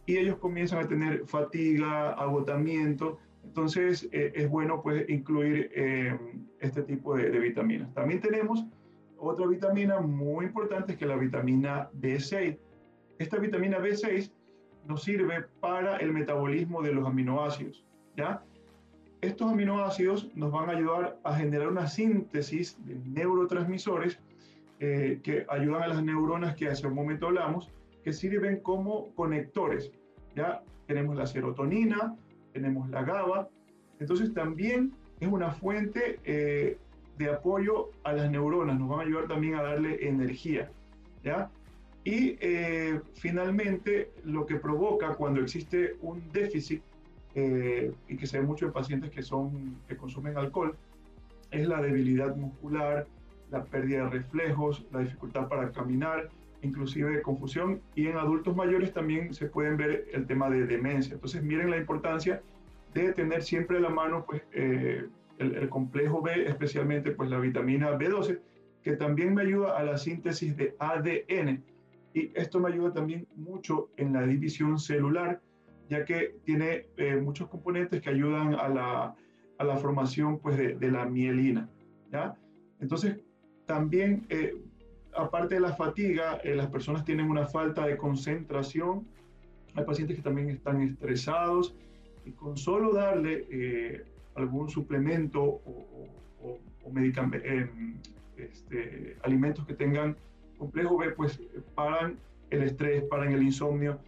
y 0.07 0.17
ellos 0.17 0.39
comienzan 0.39 0.85
a 0.85 0.89
tener 0.89 1.27
fatiga, 1.27 2.13
agotamiento. 2.13 3.19
Entonces 3.45 4.09
eh, 4.13 4.33
es 4.35 4.49
bueno 4.49 4.83
pues 4.83 5.09
incluir 5.09 5.71
eh, 5.75 6.17
este 6.61 6.83
tipo 6.83 7.17
de, 7.17 7.31
vitaminas. 7.39 7.93
También 7.95 8.21
tenemos 8.21 8.65
otra 9.19 9.47
vitamina 9.47 10.01
muy 10.01 10.47
importante 10.47 10.97
que 10.97 11.05
es 11.05 11.09
la 11.09 11.17
vitamina 11.17 11.91
B6. 12.01 12.59
Esta 13.19 13.39
vitamina 13.39 13.79
B6 13.79 14.31
nos 14.87 15.03
sirve 15.03 15.45
para 15.61 15.97
el 15.99 16.13
metabolismo 16.13 16.83
de 16.83 16.93
los 16.93 17.07
aminoácidos. 17.07 17.85
¿ya? 18.17 18.43
Estos 19.21 19.51
aminoácidos 19.51 20.31
nos 20.37 20.53
van 20.53 20.71
a 20.71 20.75
ayudar 20.75 21.19
a 21.25 21.35
generar 21.35 21.69
una 21.69 21.89
síntesis 21.89 22.77
de 22.85 22.95
neurotransmisores 22.95 24.21
eh, 24.79 25.19
que 25.25 25.45
ayudan 25.49 25.83
a 25.83 25.89
las 25.89 26.05
neuronas 26.05 26.55
que 26.55 26.69
hace 26.69 26.87
un 26.87 26.95
momento 26.95 27.27
hablamos, 27.27 27.69
que 28.05 28.13
sirven 28.13 28.61
como 28.61 29.13
conectores. 29.17 29.91
Ya 30.37 30.63
tenemos 30.87 31.17
la 31.17 31.27
serotonina, 31.27 32.17
tenemos 32.53 32.89
la 32.91 33.03
GABA, 33.03 33.49
entonces 33.99 34.33
también 34.33 34.93
es 35.19 35.29
una 35.29 35.51
fuente 35.51 36.21
eh, 36.25 36.79
de 37.19 37.31
apoyo 37.31 37.91
a 38.05 38.13
las 38.13 38.31
neuronas, 38.31 38.79
nos 38.79 38.89
van 38.89 39.01
a 39.01 39.03
ayudar 39.03 39.27
también 39.27 39.57
a 39.57 39.63
darle 39.63 40.07
energía. 40.07 40.71
¿ya? 41.25 41.51
Y 42.05 42.37
eh, 42.41 43.01
finalmente, 43.15 44.13
lo 44.25 44.47
que 44.47 44.57
provoca 44.57 45.15
cuando 45.15 45.41
existe 45.41 45.97
un 46.01 46.23
déficit, 46.33 46.83
y 48.09 48.17
que 48.17 48.27
se 48.27 48.41
ve 48.41 48.47
mucho 48.47 48.67
en 48.67 48.73
pacientes 48.73 49.11
que, 49.11 49.23
son, 49.23 49.77
que 49.87 49.97
consumen 49.97 50.37
alcohol, 50.37 50.77
es 51.51 51.67
la 51.67 51.81
debilidad 51.81 52.37
muscular, 52.37 53.07
la 53.51 53.65
pérdida 53.65 54.05
de 54.05 54.11
reflejos, 54.11 54.85
la 54.93 55.01
dificultad 55.01 55.49
para 55.49 55.71
caminar, 55.73 56.29
inclusive 56.63 57.23
confusión 57.23 57.81
y 57.95 58.09
en 58.09 58.17
adultos 58.17 58.57
mayores 58.57 58.93
también 58.93 59.33
se 59.33 59.47
pueden 59.47 59.77
ver 59.77 60.07
el 60.13 60.27
tema 60.27 60.51
de 60.51 60.67
demencia. 60.67 61.15
Entonces 61.15 61.43
miren 61.43 61.71
la 61.71 61.77
importancia 61.77 62.43
de 62.95 63.13
tener 63.13 63.43
siempre 63.43 63.79
a 63.79 63.81
la 63.81 63.91
mano 63.91 64.25
pues, 64.27 64.43
eh, 64.53 65.07
el, 65.39 65.69
complejo 65.69 66.21
B, 66.21 66.47
especialmente 66.47 67.13
pues 67.13 67.31
la 67.31 67.39
vitamina 67.39 67.97
B12, 67.97 68.41
que 68.83 68.97
también 68.97 69.35
me 69.35 69.43
ayuda 69.43 69.79
a 69.79 69.83
la 69.83 69.99
síntesis 69.99 70.57
de 70.57 70.75
ADN 70.79 71.63
y 72.15 72.33
esto 72.35 72.59
me 72.61 72.71
ayuda 72.71 72.93
también 72.93 73.27
mucho 73.37 73.89
en 73.97 74.13
la 74.13 74.23
división 74.23 74.79
celular 74.79 75.41
ya 75.89 76.05
que 76.05 76.37
tiene 76.45 76.87
eh, 76.97 77.17
muchos 77.17 77.49
componentes 77.49 78.01
que 78.01 78.11
ayudan 78.11 78.55
a 78.55 78.69
la, 78.69 79.15
a 79.59 79.65
la 79.65 79.77
formación 79.77 80.39
pues, 80.39 80.57
de, 80.57 80.75
de, 80.75 80.91
la 80.91 81.07
mielina. 81.07 81.69
¿ya? 82.13 82.35
Entonces, 82.81 83.19
también, 83.67 84.27
eh, 84.29 84.55
aparte 85.15 85.57
de 85.57 85.61
la 85.61 85.75
fatiga, 85.75 86.39
eh, 86.45 86.55
las 86.55 86.69
personas 86.69 87.05
tienen 87.05 87.29
una 87.31 87.47
falta 87.47 87.87
de 87.87 87.97
concentración. 87.97 89.07
Hay 89.75 89.85
pacientes 89.85 90.17
que 90.17 90.23
también 90.23 90.51
están 90.51 90.83
estresados 90.83 91.75
y 92.25 92.33
con 92.33 92.57
solo 92.57 92.93
darle 92.93 94.05
algún 94.35 94.69
suplemento 94.69 95.43
o, 95.43 95.87
o, 96.43 96.59
este, 98.37 99.17
alimentos 99.23 99.67
que 99.67 99.75
tengan 99.75 100.17
complejo 100.59 100.99
B, 100.99 101.11
pues 101.11 101.41
paran 101.75 102.19
el 102.51 102.63
estrés, 102.63 103.03
paran 103.05 103.33
el 103.33 103.43
insomnio. 103.43 103.99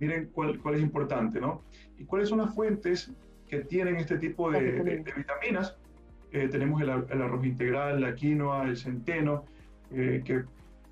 Miren 0.00 0.30
cuál, 0.32 0.58
cuál 0.60 0.74
es 0.76 0.82
importante, 0.82 1.40
¿no? 1.40 1.62
¿Y 1.98 2.04
cuáles 2.04 2.28
son 2.28 2.38
las 2.38 2.54
fuentes 2.54 3.12
que 3.46 3.60
tienen 3.60 3.96
este 3.96 4.18
tipo 4.18 4.50
de, 4.50 5.04
vitaminas? 5.16 5.76
Eh, 6.32 6.48
tenemos 6.48 6.80
el, 6.80 6.90
arroz 6.90 7.44
integral, 7.44 8.00
la 8.00 8.14
quinoa, 8.14 8.64
el 8.64 8.76
centeno, 8.76 9.44
eh, 9.92 10.22
que 10.24 10.44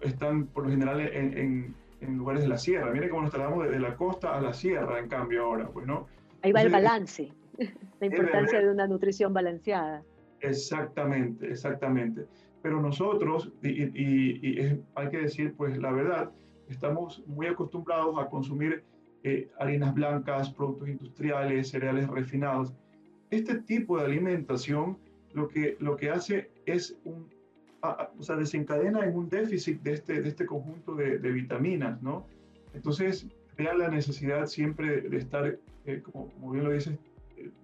están 0.03 0.47
por 0.47 0.65
lo 0.65 0.71
general 0.71 1.00
en, 1.00 1.75
en, 2.00 2.19
lugares 2.19 2.43
de 2.43 2.49
la 2.49 2.59
sierra. 2.59 2.93
Miren 2.93 3.09
cómo 3.09 3.23
nos 3.23 3.31
trasladamos 3.31 3.71
de, 3.71 3.81
la 3.81 3.97
costa 3.97 4.37
a 4.37 4.41
la 4.41 4.53
sierra, 4.53 4.99
en 4.99 5.09
cambio, 5.09 5.45
ahora, 5.45 5.69
pues, 5.69 5.87
¿no? 5.87 6.07
Ahí 6.43 6.53
va 6.53 6.62
el 6.62 6.71
balance, 6.71 7.33
la 8.00 8.07
importancia 8.07 8.61
de 8.61 8.71
una 8.71 8.87
nutrición 8.87 9.33
balanceada. 9.33 10.05
Exactamente, 10.41 11.49
exactamente. 11.50 12.27
Pero 12.62 12.81
nosotros, 12.81 13.53
y, 13.62 14.59
hay 14.95 15.09
que 15.11 15.19
decir 15.19 15.55
pues 15.57 15.79
la 15.79 15.93
verdad, 15.93 16.31
estamos 16.69 17.23
muy 17.27 17.47
acostumbrados 17.47 18.19
a 18.19 18.29
consumir 18.29 18.85
eh, 19.25 19.49
harinas 19.59 19.95
blancas, 19.95 20.51
productos 20.51 20.89
industriales, 20.89 21.69
cereales 21.69 22.09
refinados. 22.09 22.73
Este 23.31 23.57
tipo 23.57 23.99
de 23.99 24.05
alimentación 24.05 24.97
lo 25.35 25.49
que, 25.49 25.77
lo 25.81 25.97
que 25.97 26.11
hace 26.11 26.51
es 26.67 26.97
un, 27.05 27.29
o 27.83 28.23
sea, 28.23 28.37
desencadena 28.37 29.05
en 29.05 29.17
un 29.17 29.29
déficit 29.29 29.83
de 29.83 29.95
este, 29.95 30.23
de 30.23 30.29
este 30.29 30.47
conjunto 30.47 30.95
de, 30.95 31.19
vitaminas, 31.31 32.03
¿no? 32.03 32.27
Entonces, 32.75 33.27
vea 33.57 33.75
la 33.75 33.89
necesidad 33.89 34.47
siempre 34.47 35.03
de 35.03 35.17
estar, 35.17 35.59
eh, 35.85 36.03
como, 36.03 36.29
como, 36.31 36.53
bien 36.53 36.65
lo 36.65 36.73
dices, 36.73 36.99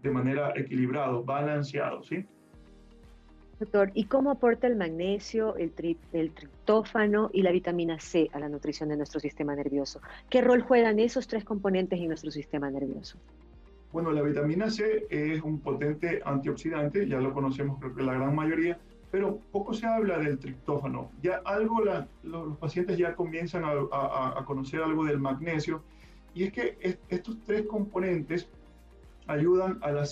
de 0.02 0.10
manera 0.10 0.52
equilibrado, 0.56 1.24
balanceado, 1.24 2.02
¿sí? 2.02 2.26
Doctor, 3.60 3.92
¿y 3.94 4.04
cómo 4.04 4.32
aporta 4.32 4.66
el 4.66 4.74
magnesio, 4.74 5.54
el, 5.56 5.72
el 6.12 6.32
triptófano 6.32 7.30
y 7.32 7.42
la 7.42 7.52
vitamina 7.52 8.00
C 8.00 8.28
a 8.32 8.40
la 8.40 8.48
nutrición 8.48 8.88
de 8.88 8.96
nuestro 8.96 9.20
sistema 9.20 9.54
nervioso? 9.54 10.00
¿Qué 10.28 10.40
rol 10.40 10.62
juegan 10.62 10.98
esos 10.98 11.28
tres 11.28 11.44
componentes 11.44 12.00
en 12.00 12.08
nuestro 12.08 12.32
sistema 12.32 12.68
nervioso? 12.68 13.16
Bueno, 13.92 14.10
la 14.10 14.22
vitamina 14.22 14.70
C 14.70 15.06
es 15.08 15.40
un 15.42 15.60
potente 15.60 16.20
antioxidante, 16.24 17.06
ya 17.06 17.20
lo 17.20 17.32
conocemos 17.32 17.78
creo 17.78 17.94
que 17.94 18.02
la 18.02 18.14
gran 18.14 18.34
mayoría, 18.34 18.76
pero 19.12 19.38
poco 19.52 19.72
se 19.72 19.86
habla 19.86 20.18
del 20.18 20.36
triptófano. 20.40 21.12
Ya 21.22 21.40
algo 21.44 21.80
los 22.24 22.58
pacientes 22.58 22.98
ya 22.98 23.14
comienzan 23.14 23.62
a, 23.64 24.44
conocer 24.44 24.82
algo 24.82 25.04
del 25.04 25.20
magnesio, 25.20 25.84
y 26.34 26.42
es 26.42 26.52
que 26.52 26.98
estos 27.08 27.38
tres 27.44 27.66
componentes 27.66 28.48
ayudan 29.28 29.78
a 29.82 29.92
la, 29.92 30.02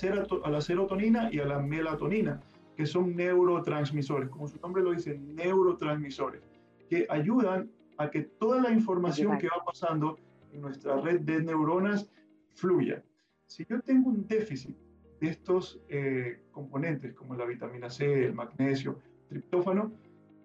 a 0.45 0.51
la 0.51 0.61
serotonina 0.61 1.29
y 1.33 1.41
a 1.41 1.45
la 1.45 1.59
melatonina 1.59 2.41
que 2.83 2.87
son 2.87 3.15
neurotransmisores, 3.15 4.29
como 4.29 4.49
su 4.49 4.59
nombre 4.59 4.83
lo 4.83 4.91
dice, 4.91 5.17
neurotransmisores, 5.17 6.43
que 6.89 7.07
ayudan 7.09 7.71
a 7.97 8.11
que 8.11 8.23
toda 8.23 8.61
la 8.61 8.73
información 8.73 9.39
que 9.39 9.47
va 9.47 9.65
pasando 9.65 10.19
en 10.53 10.63
nuestra 10.63 11.01
red 11.01 11.21
de 11.21 11.45
neuronas 11.45 12.11
fluya. 12.57 13.01
Si 13.47 13.65
yo 13.67 13.81
tengo 13.83 14.11
un 14.11 14.27
déficit 14.27 14.77
de 15.21 15.29
estos 15.29 15.79
eh, 15.89 16.41
componentes, 16.51 17.15
como 17.15 17.37
la 17.37 17.45
vitamina 17.45 17.89
C, 17.89 18.25
el 18.25 18.35
magnesio, 18.35 18.99
triptófano, 19.29 19.93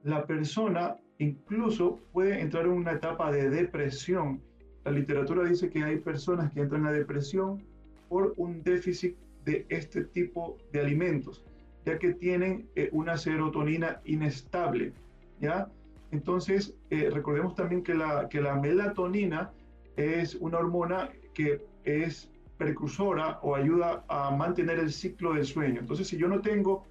la 0.03 0.27
persona 0.27 0.95
incluso 1.17 1.99
puede 2.13 2.39
entrar 2.39 2.65
en 2.65 2.73
una 2.73 2.91
etapa 2.91 3.31
de 3.31 3.49
depresión. 3.49 4.43
La 4.85 4.91
literatura 4.91 5.43
dice 5.43 5.71
que 5.71 5.83
hay 5.83 5.97
personas 5.97 6.53
que 6.53 6.59
entran 6.59 6.85
a 6.85 6.91
depresión 6.91 7.63
por 8.07 8.35
un 8.37 8.61
déficit 8.61 9.15
de 9.43 9.65
este 9.69 10.03
tipo 10.03 10.59
de 10.71 10.81
alimentos 10.81 11.43
ya 11.87 11.97
que 11.97 12.13
tienen 12.13 12.67
eh, 12.75 12.89
una 12.91 13.15
serotonina 13.15 14.01
inestable, 14.03 14.91
¿ya? 15.39 15.69
Entonces, 16.11 16.75
eh, 16.89 17.09
recordemos 17.09 17.55
también 17.55 17.81
que 17.81 17.93
la, 17.93 18.27
que 18.27 18.41
la 18.41 18.55
melatonina 18.55 19.51
es 19.95 20.35
una 20.35 20.57
hormona 20.57 21.09
que 21.33 21.61
es 21.85 22.29
precursora 22.57 23.39
o 23.41 23.55
ayuda 23.55 24.03
a 24.09 24.31
mantener 24.31 24.79
el 24.79 24.91
ciclo 24.91 25.33
del 25.33 25.45
sueño. 25.45 25.79
Entonces, 25.79 26.09
si 26.09 26.17
yo 26.17 26.27
no 26.27 26.41
tengo 26.41 26.83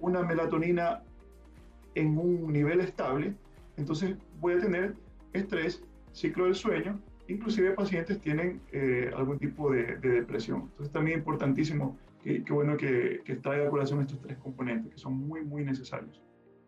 una 0.00 0.22
melatonina 0.22 1.02
en 1.94 2.16
un 2.16 2.50
nivel 2.50 2.80
estable, 2.80 3.34
entonces 3.76 4.16
voy 4.40 4.54
a 4.54 4.60
tener 4.60 4.94
estrés, 5.34 5.82
ciclo 6.12 6.46
del 6.46 6.54
sueño, 6.54 6.98
inclusive 7.28 7.72
pacientes 7.72 8.18
tienen 8.22 8.62
eh, 8.72 9.10
algún 9.14 9.38
tipo 9.38 9.70
de, 9.70 9.96
de, 9.96 10.08
depresión. 10.08 10.62
Entonces 10.70 10.90
también 10.90 11.18
importantísimo 11.18 11.98
qué, 12.22 12.42
bueno 12.50 12.76
que, 12.76 13.22
que 13.24 13.36
traiga 13.36 13.66
a 13.66 13.70
colación 13.70 14.00
estos 14.00 14.20
tres 14.20 14.38
componentes, 14.38 14.92
que 14.92 14.98
son 14.98 15.14
muy, 15.14 15.42
muy 15.42 15.64
necesarios. 15.64 16.22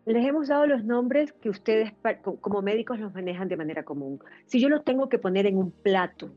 Les 0.05 0.25
hemos 0.25 0.47
dado 0.47 0.65
los 0.65 0.83
nombres 0.83 1.31
que 1.31 1.49
ustedes 1.49 1.93
como 2.23 2.61
médicos 2.63 2.99
los 2.99 3.13
manejan 3.13 3.47
de 3.47 3.55
manera 3.55 3.83
común. 3.83 4.19
Si 4.45 4.59
yo 4.59 4.67
los 4.67 4.83
tengo 4.83 5.09
que 5.09 5.19
poner 5.19 5.45
en 5.45 5.57
un 5.57 5.69
plato, 5.69 6.31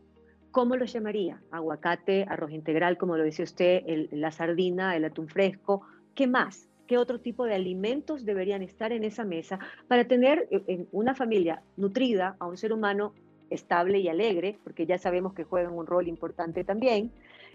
¿cómo 0.51 0.77
los 0.77 0.93
llamaría? 0.93 1.41
Aguacate, 1.51 2.27
arroz 2.29 2.51
integral, 2.51 2.99
como 2.99 3.17
lo 3.17 3.25
dice 3.25 3.43
usted, 3.43 3.83
la 4.13 4.31
sardina, 4.33 4.97
el 4.97 5.07
atún 5.07 5.29
fresco. 5.29 5.81
¿Qué 6.15 6.27
más? 6.27 6.69
¿Qué 6.87 6.99
otro 6.99 7.21
tipo 7.21 7.47
de 7.47 7.55
alimentos 7.55 8.27
deberían 8.27 8.63
estar 8.63 8.93
en 8.93 9.03
esa 9.03 9.25
mesa 9.25 9.59
para 9.89 10.05
tener 10.05 10.47
eh, 10.51 10.63
en 10.67 10.87
una 10.93 11.15
familia 11.15 11.63
nutrida 11.79 12.37
a 12.39 12.47
un 12.47 12.59
ser 12.59 12.75
humano 12.75 13.15
estable 13.49 13.99
y 14.01 14.09
alegre, 14.09 14.59
porque 14.63 14.85
ya 14.85 14.99
sabemos 14.99 15.33
que 15.33 15.45
juegan 15.45 15.73
un 15.73 15.87
rol 15.87 16.09
importante 16.09 16.65
también, 16.65 17.11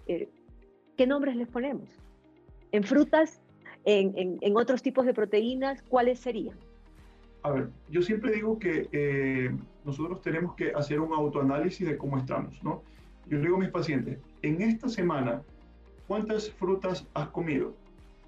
eh, 0.07 0.29
¿qué 0.99 1.07
nombres 1.07 1.37
les 1.37 1.47
ponemos? 1.47 1.87
En 2.73 2.83
frutas, 2.83 3.41
en, 3.85 4.37
en, 4.41 4.57
otros 4.57 4.81
tipos 4.81 5.05
de 5.05 5.13
proteínas, 5.13 5.81
¿cuáles 5.83 6.19
serían? 6.19 6.57
A 7.43 7.51
ver, 7.51 7.69
yo 7.89 8.01
siempre 8.01 8.33
digo 8.33 8.59
que 8.59 8.89
eh, 8.91 9.49
nosotros 9.85 10.21
tenemos 10.21 10.55
que 10.55 10.73
hacer 10.73 10.99
un 10.99 11.13
autoanálisis 11.13 11.87
de 11.87 11.97
cómo 11.97 12.17
estamos, 12.17 12.61
¿no? 12.65 12.83
Yo 13.29 13.37
le 13.37 13.43
digo 13.43 13.55
a 13.55 13.59
mis 13.59 13.69
pacientes, 13.69 14.19
en 14.41 14.61
esta 14.61 14.89
semana, 14.89 15.41
¿cuántas 16.05 16.51
frutas 16.51 17.07
has 17.13 17.29
comido? 17.29 17.73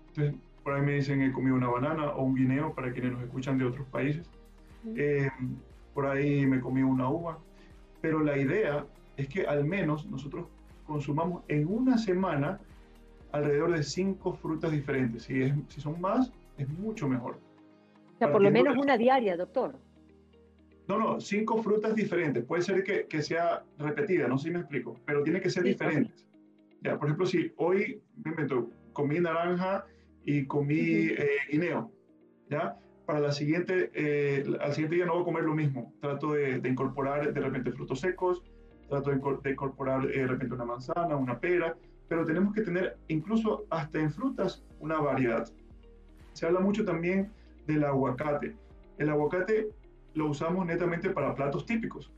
Entonces, 0.07 0.35
por 0.63 0.71
ahí 0.73 0.81
me 0.81 0.93
dicen, 0.93 1.21
he 1.23 1.33
comido 1.33 1.57
una 1.57 1.67
banana 1.67 2.11
o 2.11 2.23
un 2.23 2.35
guineo 2.35 2.73
para 2.73 2.93
quienes 2.93 3.11
nos 3.11 3.23
escuchan 3.23 3.57
de 3.57 3.65
otros 3.65 3.85
países. 3.87 4.29
Eh, 4.95 5.29
por 5.93 6.05
ahí 6.05 6.45
me 6.45 6.61
comí 6.61 6.83
una 6.83 7.09
uva. 7.09 7.37
Pero 7.99 8.21
la 8.21 8.37
idea 8.37 8.85
es 9.17 9.27
que 9.27 9.41
al 9.41 9.65
menos 9.65 10.05
nosotros 10.05 10.47
consumamos 10.91 11.43
en 11.47 11.67
una 11.67 11.97
semana 11.97 12.59
alrededor 13.31 13.71
de 13.71 13.83
cinco 13.83 14.33
frutas 14.33 14.71
diferentes. 14.71 15.23
Si, 15.23 15.41
es, 15.41 15.53
si 15.69 15.81
son 15.81 15.99
más, 16.01 16.31
es 16.57 16.67
mucho 16.69 17.07
mejor. 17.07 17.39
O 18.15 18.17
sea, 18.17 18.31
por 18.31 18.41
lo 18.41 18.51
menos 18.51 18.77
una 18.77 18.97
diaria, 18.97 19.35
doctor. 19.37 19.75
No, 20.87 20.97
no, 20.97 21.19
cinco 21.21 21.61
frutas 21.63 21.95
diferentes. 21.95 22.43
Puede 22.43 22.61
ser 22.61 22.83
que, 22.83 23.05
que 23.05 23.21
sea 23.21 23.63
repetida, 23.77 24.27
no 24.27 24.37
sé 24.37 24.49
si 24.49 24.51
me 24.51 24.59
explico, 24.59 24.99
pero 25.05 25.23
tiene 25.23 25.39
que 25.39 25.49
ser 25.49 25.63
diferente. 25.63 26.11
Ya, 26.81 26.97
por 26.97 27.07
ejemplo, 27.07 27.25
si 27.25 27.51
hoy 27.57 28.01
me 28.23 28.31
invento, 28.31 28.69
comí 28.91 29.19
naranja 29.19 29.85
y 30.25 30.45
comí 30.45 30.79
eh, 30.79 31.37
guineo, 31.49 31.91
¿ya? 32.49 32.77
Para 33.05 33.19
la 33.19 33.31
siguiente, 33.31 33.91
eh, 33.93 34.43
al 34.59 34.73
siguiente 34.73 34.95
día 34.95 35.05
no 35.05 35.13
voy 35.13 35.21
a 35.21 35.25
comer 35.25 35.43
lo 35.43 35.55
mismo. 35.55 35.93
Trato 36.01 36.33
de, 36.33 36.59
de 36.59 36.69
incorporar 36.69 37.33
de 37.33 37.39
repente 37.39 37.71
frutos 37.71 37.99
secos, 37.99 38.43
trato 38.91 39.09
de, 39.09 39.51
incorporar 39.51 40.05
eh, 40.11 40.19
de 40.19 40.27
repente 40.27 40.53
una 40.53 40.65
manzana, 40.65 41.15
una 41.15 41.39
pera, 41.39 41.75
pero 42.07 42.25
tenemos 42.25 42.53
que 42.53 42.61
tener 42.61 42.97
incluso 43.07 43.63
hasta 43.69 43.99
en 43.99 44.11
frutas 44.11 44.63
una 44.79 44.99
variedad. 44.99 45.49
Se 46.33 46.45
habla 46.45 46.59
mucho 46.59 46.83
también 46.83 47.31
del 47.67 47.85
aguacate. 47.85 48.53
El 48.97 49.09
aguacate 49.09 49.69
lo 50.13 50.27
usamos 50.27 50.65
netamente 50.65 51.09
para 51.09 51.33
platos 51.33 51.65
típicos, 51.65 52.11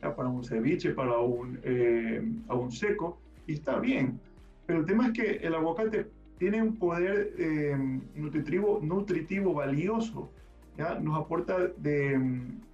para 0.00 0.28
un 0.28 0.42
ceviche, 0.42 0.90
para 0.92 1.18
un, 1.18 1.60
eh, 1.62 2.22
un 2.48 2.72
seco, 2.72 3.18
y 3.46 3.54
está 3.54 3.78
bien. 3.78 4.18
Pero 4.66 4.80
el 4.80 4.86
tema 4.86 5.08
es 5.08 5.12
que 5.12 5.30
el 5.46 5.54
aguacate 5.54 6.08
tiene 6.38 6.62
un 6.62 6.76
poder 6.76 7.34
eh, 7.36 7.76
nutritivo, 8.14 8.80
nutritivo 8.82 9.52
valioso, 9.52 10.30
¿ya? 10.78 10.98
nos 10.98 11.18
aporta 11.18 11.58
de, 11.76 12.18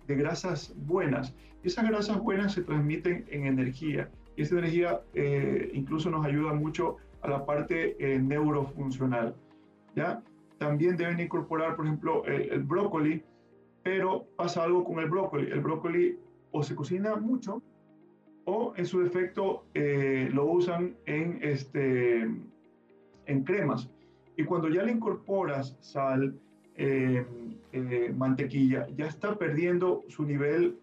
grasas 0.07 0.75
buenas 0.87 1.35
esas 1.65 1.89
grasas 1.89 2.21
buenas 2.21 2.53
se 2.53 2.63
transmiten 2.63 3.25
en 3.31 3.47
energía 3.47 4.11
y 4.37 4.43
esa 4.43 4.59
energía 4.59 5.01
eh, 5.15 5.71
incluso 5.73 6.11
nos 6.11 6.27
ayuda 6.27 6.53
mucho 6.53 6.99
a 7.23 7.29
la 7.29 7.47
parte 7.47 7.97
eh, 7.99 8.19
neurofuncional. 8.19 9.35
¿ya? 9.97 10.23
También 10.59 10.97
deben 10.97 11.21
incorporar, 11.21 11.75
por 11.75 11.87
ejemplo, 11.87 12.25
el, 12.27 12.63
brócoli, 12.63 13.23
pero 13.83 14.27
pasa 14.37 14.63
algo 14.63 14.85
con 14.85 14.99
el 14.99 15.09
brócoli. 15.09 15.51
El 15.51 15.61
brócoli 15.61 16.19
o 16.53 16.63
se 16.63 16.75
cocina 16.75 17.17
mucho 17.17 17.63
o 18.45 18.75
en 18.77 18.85
su 18.85 19.01
defecto 19.01 19.65
eh, 19.73 20.29
lo 20.33 20.45
usan 20.45 20.97
en, 21.07 21.39
este, 21.43 22.29
en 23.27 23.45
cremas. 23.45 23.89
Y 24.37 24.45
cuando 24.45 24.69
ya 24.69 24.83
le 24.83 24.93
incorporas 24.93 25.79
sal, 25.81 26.39
eh, 26.77 27.25
eh, 27.73 28.15
mantequilla, 28.17 28.87
ya 28.97 29.07
está 29.07 29.37
perdiendo 29.37 30.05
su 30.09 30.25
nivel, 30.25 30.79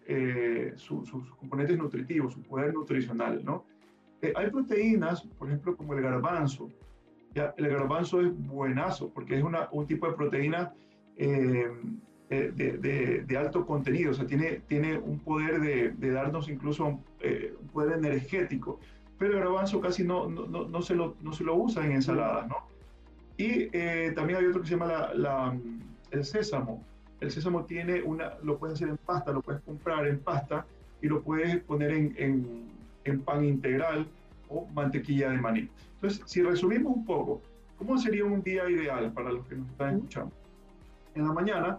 sus 0.76 1.10
componentes 1.38 1.78
nutritivos, 1.78 2.34
su 2.34 2.42
poder 2.42 2.74
nutricional, 2.74 3.44
¿no? 3.44 3.64
hay 4.36 4.50
proteínas, 4.50 5.22
por 5.36 5.48
ejemplo, 5.48 5.76
como 5.76 5.94
el 5.94 6.02
garbanzo. 6.02 6.70
Ya, 7.34 7.54
el 7.56 7.68
garbanzo 7.68 8.20
es 8.20 8.30
buenazo 8.46 9.08
porque 9.08 9.38
es 9.38 9.44
un 9.72 9.86
tipo 9.86 10.06
de 10.06 10.12
proteína 10.12 10.72
de, 12.38 13.24
de, 13.26 13.36
alto 13.36 13.66
contenido, 13.66 14.12
o 14.12 14.14
sea, 14.14 14.26
tiene, 14.26 14.62
tiene 14.66 14.98
un 14.98 15.18
poder 15.18 15.60
de, 15.60 16.10
darnos 16.10 16.48
incluso 16.48 16.98
eh, 17.20 17.54
un 17.60 17.68
poder 17.68 17.98
energético, 17.98 18.80
pero 19.18 19.34
el 19.34 19.40
garbanzo 19.40 19.80
casi 19.80 20.04
no, 20.04 20.28
no, 20.28 20.46
no, 20.46 20.82
se, 20.82 20.94
lo, 20.94 21.16
no 21.20 21.32
se 21.32 21.44
lo 21.44 21.54
usa 21.56 21.84
en 21.84 21.92
ensaladas, 21.92 22.48
¿no? 22.48 22.56
Y 23.36 23.68
eh, 23.72 24.12
también 24.14 24.38
hay 24.38 24.46
otro 24.46 24.62
que 24.62 24.68
se 24.68 24.74
llama 24.74 25.10
la, 25.14 25.58
el 26.12 26.24
sésamo. 26.24 26.84
El 27.20 27.30
sésamo 27.30 27.64
tiene 27.64 28.02
una, 28.02 28.34
lo 28.42 28.58
puedes 28.58 28.76
hacer 28.76 28.88
en 28.88 28.96
pasta, 28.96 29.32
lo 29.32 29.42
puedes 29.42 29.62
comprar 29.62 30.06
en 30.06 30.20
pasta 30.20 30.64
y 31.00 31.08
lo 31.08 31.22
puedes 31.22 31.62
poner 31.64 31.92
en, 31.92 32.14
en, 32.16 32.68
en 33.04 33.20
pan 33.22 33.44
integral 33.44 34.06
o 34.48 34.66
mantequilla 34.74 35.30
de 35.30 35.38
maní. 35.38 35.68
Entonces, 35.94 36.22
si 36.26 36.42
resumimos 36.42 36.96
un 36.96 37.04
poco, 37.04 37.40
¿cómo 37.78 37.98
sería 37.98 38.24
un 38.24 38.42
día 38.42 38.68
ideal 38.68 39.12
para 39.12 39.32
los 39.32 39.46
que 39.46 39.56
nos 39.56 39.68
están 39.70 39.96
escuchando? 39.96 40.32
En 41.14 41.26
la 41.26 41.32
mañana, 41.32 41.78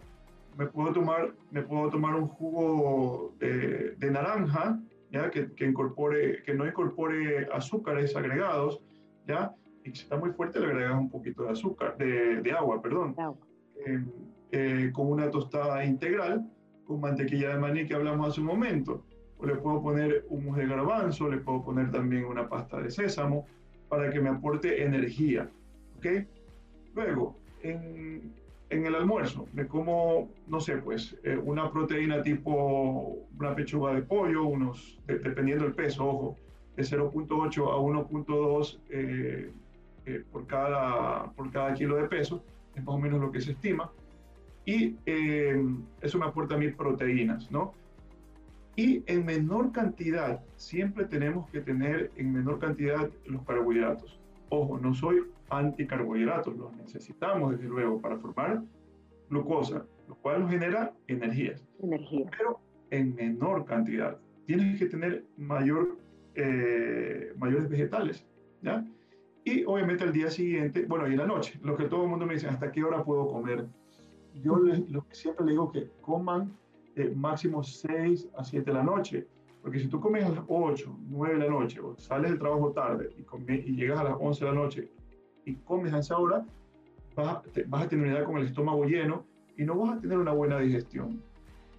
me 0.57 0.67
puedo 0.67 0.93
tomar, 0.93 1.33
me 1.51 1.61
puedo 1.61 1.89
tomar 1.89 2.15
un 2.15 2.27
jugo 2.27 3.33
de, 3.39 3.95
de 3.97 4.11
naranja, 4.11 4.79
¿ya? 5.11 5.29
Que, 5.29 5.51
que, 5.53 5.65
incorpore, 5.65 6.43
que 6.43 6.53
no 6.53 6.65
incorpore 6.65 7.47
azúcares 7.51 8.15
agregados, 8.15 8.79
¿ya? 9.27 9.53
y 9.83 9.95
si 9.95 10.03
está 10.03 10.17
muy 10.17 10.31
fuerte 10.31 10.59
le 10.59 10.67
agregas 10.67 10.97
un 10.97 11.09
poquito 11.09 11.43
de 11.43 11.51
azúcar, 11.51 11.97
de, 11.97 12.41
de 12.41 12.51
agua, 12.51 12.81
perdón, 12.81 13.15
eh, 13.17 13.31
eh, 14.51 14.91
con 14.93 15.11
una 15.11 15.29
tostada 15.29 15.83
integral, 15.85 16.49
con 16.85 17.01
mantequilla 17.01 17.49
de 17.49 17.59
maní 17.59 17.85
que 17.85 17.95
hablamos 17.95 18.29
hace 18.29 18.41
un 18.41 18.47
momento. 18.47 19.03
O 19.37 19.45
le 19.45 19.55
puedo 19.55 19.81
poner 19.81 20.25
humus 20.29 20.57
de 20.57 20.67
garbanzo, 20.67 21.29
le 21.29 21.37
puedo 21.37 21.63
poner 21.63 21.91
también 21.91 22.25
una 22.25 22.47
pasta 22.47 22.79
de 22.81 22.89
sésamo 22.89 23.45
para 23.89 24.09
que 24.11 24.19
me 24.19 24.29
aporte 24.29 24.83
energía. 24.83 25.49
¿ok? 25.97 26.25
Luego, 26.95 27.35
en, 27.61 28.33
en 28.73 28.85
el 28.85 28.95
almuerzo 28.95 29.47
me 29.53 29.67
como, 29.67 30.29
no 30.47 30.59
sé, 30.59 30.77
pues 30.77 31.17
eh, 31.23 31.37
una 31.37 31.71
proteína 31.71 32.21
tipo 32.21 33.17
una 33.39 33.55
pechuga 33.55 33.93
de 33.93 34.01
pollo, 34.01 34.45
unos, 34.45 34.99
dependiendo 35.07 35.65
del 35.65 35.73
peso, 35.73 36.05
ojo, 36.05 36.37
de 36.75 36.83
0.8 36.83 37.71
a 37.71 37.77
1.2 37.77 38.79
eh, 38.89 39.51
eh, 40.05 40.23
por, 40.31 40.47
cada, 40.47 41.31
por 41.33 41.51
cada 41.51 41.73
kilo 41.73 41.97
de 41.97 42.07
peso, 42.07 42.43
es 42.75 42.83
más 42.83 42.95
o 42.95 42.99
menos 42.99 43.19
lo 43.19 43.31
que 43.31 43.41
se 43.41 43.51
estima. 43.51 43.91
Y 44.65 44.95
eso 46.01 46.17
me 46.19 46.25
aporta 46.25 46.55
a 46.55 46.57
mí 46.57 46.69
proteínas, 46.69 47.51
¿no? 47.51 47.73
Y 48.75 49.03
en 49.05 49.25
menor 49.25 49.71
cantidad, 49.71 50.41
siempre 50.55 51.05
tenemos 51.05 51.49
que 51.49 51.61
tener 51.61 52.11
en 52.15 52.33
menor 52.33 52.59
cantidad 52.59 53.09
los 53.25 53.43
carbohidratos. 53.43 54.19
Ojo, 54.49 54.79
no 54.79 54.93
soy 54.93 55.23
anticarbohidratos, 55.49 56.57
los 56.57 56.75
necesitamos 56.77 57.51
desde 57.51 57.67
luego 57.67 58.01
para 58.01 58.17
formar 58.17 58.63
glucosa, 59.29 59.85
lo 60.07 60.15
cual 60.15 60.41
nos 60.41 60.51
genera 60.51 60.93
energías. 61.07 61.63
Energía. 61.81 62.25
Pero 62.35 62.59
en 62.89 63.15
menor 63.15 63.65
cantidad. 63.65 64.17
Tienes 64.45 64.79
que 64.79 64.88
tener 64.88 65.23
mayor, 65.38 65.97
eh, 66.36 67.33
mayores 67.38 67.69
vegetales, 67.69 68.25
¿ya? 68.62 68.86
Y 69.45 69.65
obviamente 69.65 70.03
al 70.03 70.13
día 70.13 70.29
siguiente, 70.29 70.86
bueno, 70.86 71.08
y 71.08 71.12
en 71.12 71.17
la 71.17 71.27
noche, 71.27 71.60
lo 71.63 71.75
que 71.75 71.86
todo 71.86 72.03
el 72.03 72.10
mundo 72.10 72.25
me 72.25 72.36
dice, 72.36 72.47
¿hasta 72.47 72.71
qué 72.71 72.84
hora 72.84 73.03
puedo 73.03 73.27
comer? 73.27 73.65
Yo 74.36 74.58
les, 74.58 74.89
lo 74.89 75.06
que 75.06 75.15
siempre 75.15 75.45
les 75.45 75.53
digo 75.53 75.71
que 75.71 75.89
coman 76.01 76.58
eh, 76.95 77.12
máximo 77.15 77.62
6 77.63 78.29
a 78.38 78.43
7 78.43 78.71
de 78.71 78.77
la 78.77 78.84
noche, 78.84 79.27
porque 79.62 79.79
si 79.79 79.88
tú 79.88 79.99
comes 79.99 80.23
a 80.23 80.29
las 80.29 80.43
8, 80.47 80.97
9 81.10 81.34
de 81.36 81.39
la 81.39 81.49
noche, 81.49 81.79
o 81.82 81.95
sales 81.97 82.32
del 82.32 82.39
trabajo 82.39 82.71
tarde 82.71 83.10
y, 83.17 83.53
y 83.53 83.75
llegas 83.75 83.99
a 83.99 84.03
las 84.06 84.15
11 84.19 84.45
de 84.45 84.51
la 84.51 84.58
noche 84.58 84.89
y 85.45 85.56
comes 85.56 85.93
a 85.93 85.99
esa 85.99 86.17
hora, 86.17 86.45
vas 87.15 87.27
a, 87.27 87.43
vas 87.67 87.84
a 87.84 87.88
tener 87.88 88.06
una 88.06 88.17
edad 88.17 88.25
con 88.25 88.38
el 88.38 88.45
estómago 88.45 88.86
lleno 88.86 89.25
y 89.58 89.63
no 89.63 89.75
vas 89.75 89.97
a 89.97 90.01
tener 90.01 90.17
una 90.17 90.32
buena 90.32 90.60
digestión. 90.60 91.21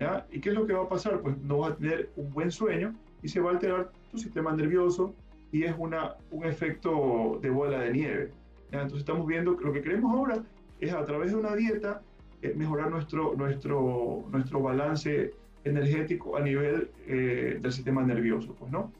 ¿ya? 0.00 0.26
¿Y 0.30 0.40
qué 0.40 0.50
es 0.50 0.54
lo 0.54 0.66
que 0.66 0.74
va 0.74 0.82
a 0.82 0.88
pasar? 0.88 1.20
Pues 1.20 1.38
no 1.38 1.58
vas 1.58 1.72
a 1.72 1.76
tener 1.76 2.10
un 2.16 2.32
buen 2.32 2.50
sueño 2.50 2.94
y 3.22 3.28
se 3.28 3.40
va 3.40 3.50
a 3.50 3.54
alterar 3.54 3.90
tu 4.10 4.18
sistema 4.18 4.52
nervioso 4.52 5.14
y 5.54 5.62
es 5.62 5.74
una, 5.78 6.16
un 6.32 6.44
efecto 6.46 7.38
de 7.40 7.48
bola 7.48 7.78
de 7.78 7.92
nieve. 7.92 8.32
¿ya? 8.72 8.82
Entonces 8.82 8.98
estamos 8.98 9.24
viendo 9.24 9.56
que 9.56 9.64
lo 9.64 9.72
que 9.72 9.82
queremos 9.82 10.12
ahora 10.12 10.42
es 10.80 10.92
a 10.92 11.04
través 11.04 11.30
de 11.30 11.36
una 11.36 11.54
dieta 11.54 12.02
eh, 12.42 12.52
mejorar 12.56 12.90
nuestro, 12.90 13.36
nuestro, 13.36 14.24
nuestro 14.32 14.60
balance 14.60 15.32
energético 15.62 16.36
a 16.36 16.40
nivel 16.40 16.90
eh, 17.06 17.60
del 17.62 17.72
sistema 17.72 18.02
nervioso, 18.02 18.56
pues, 18.58 18.72
¿no? 18.72 18.90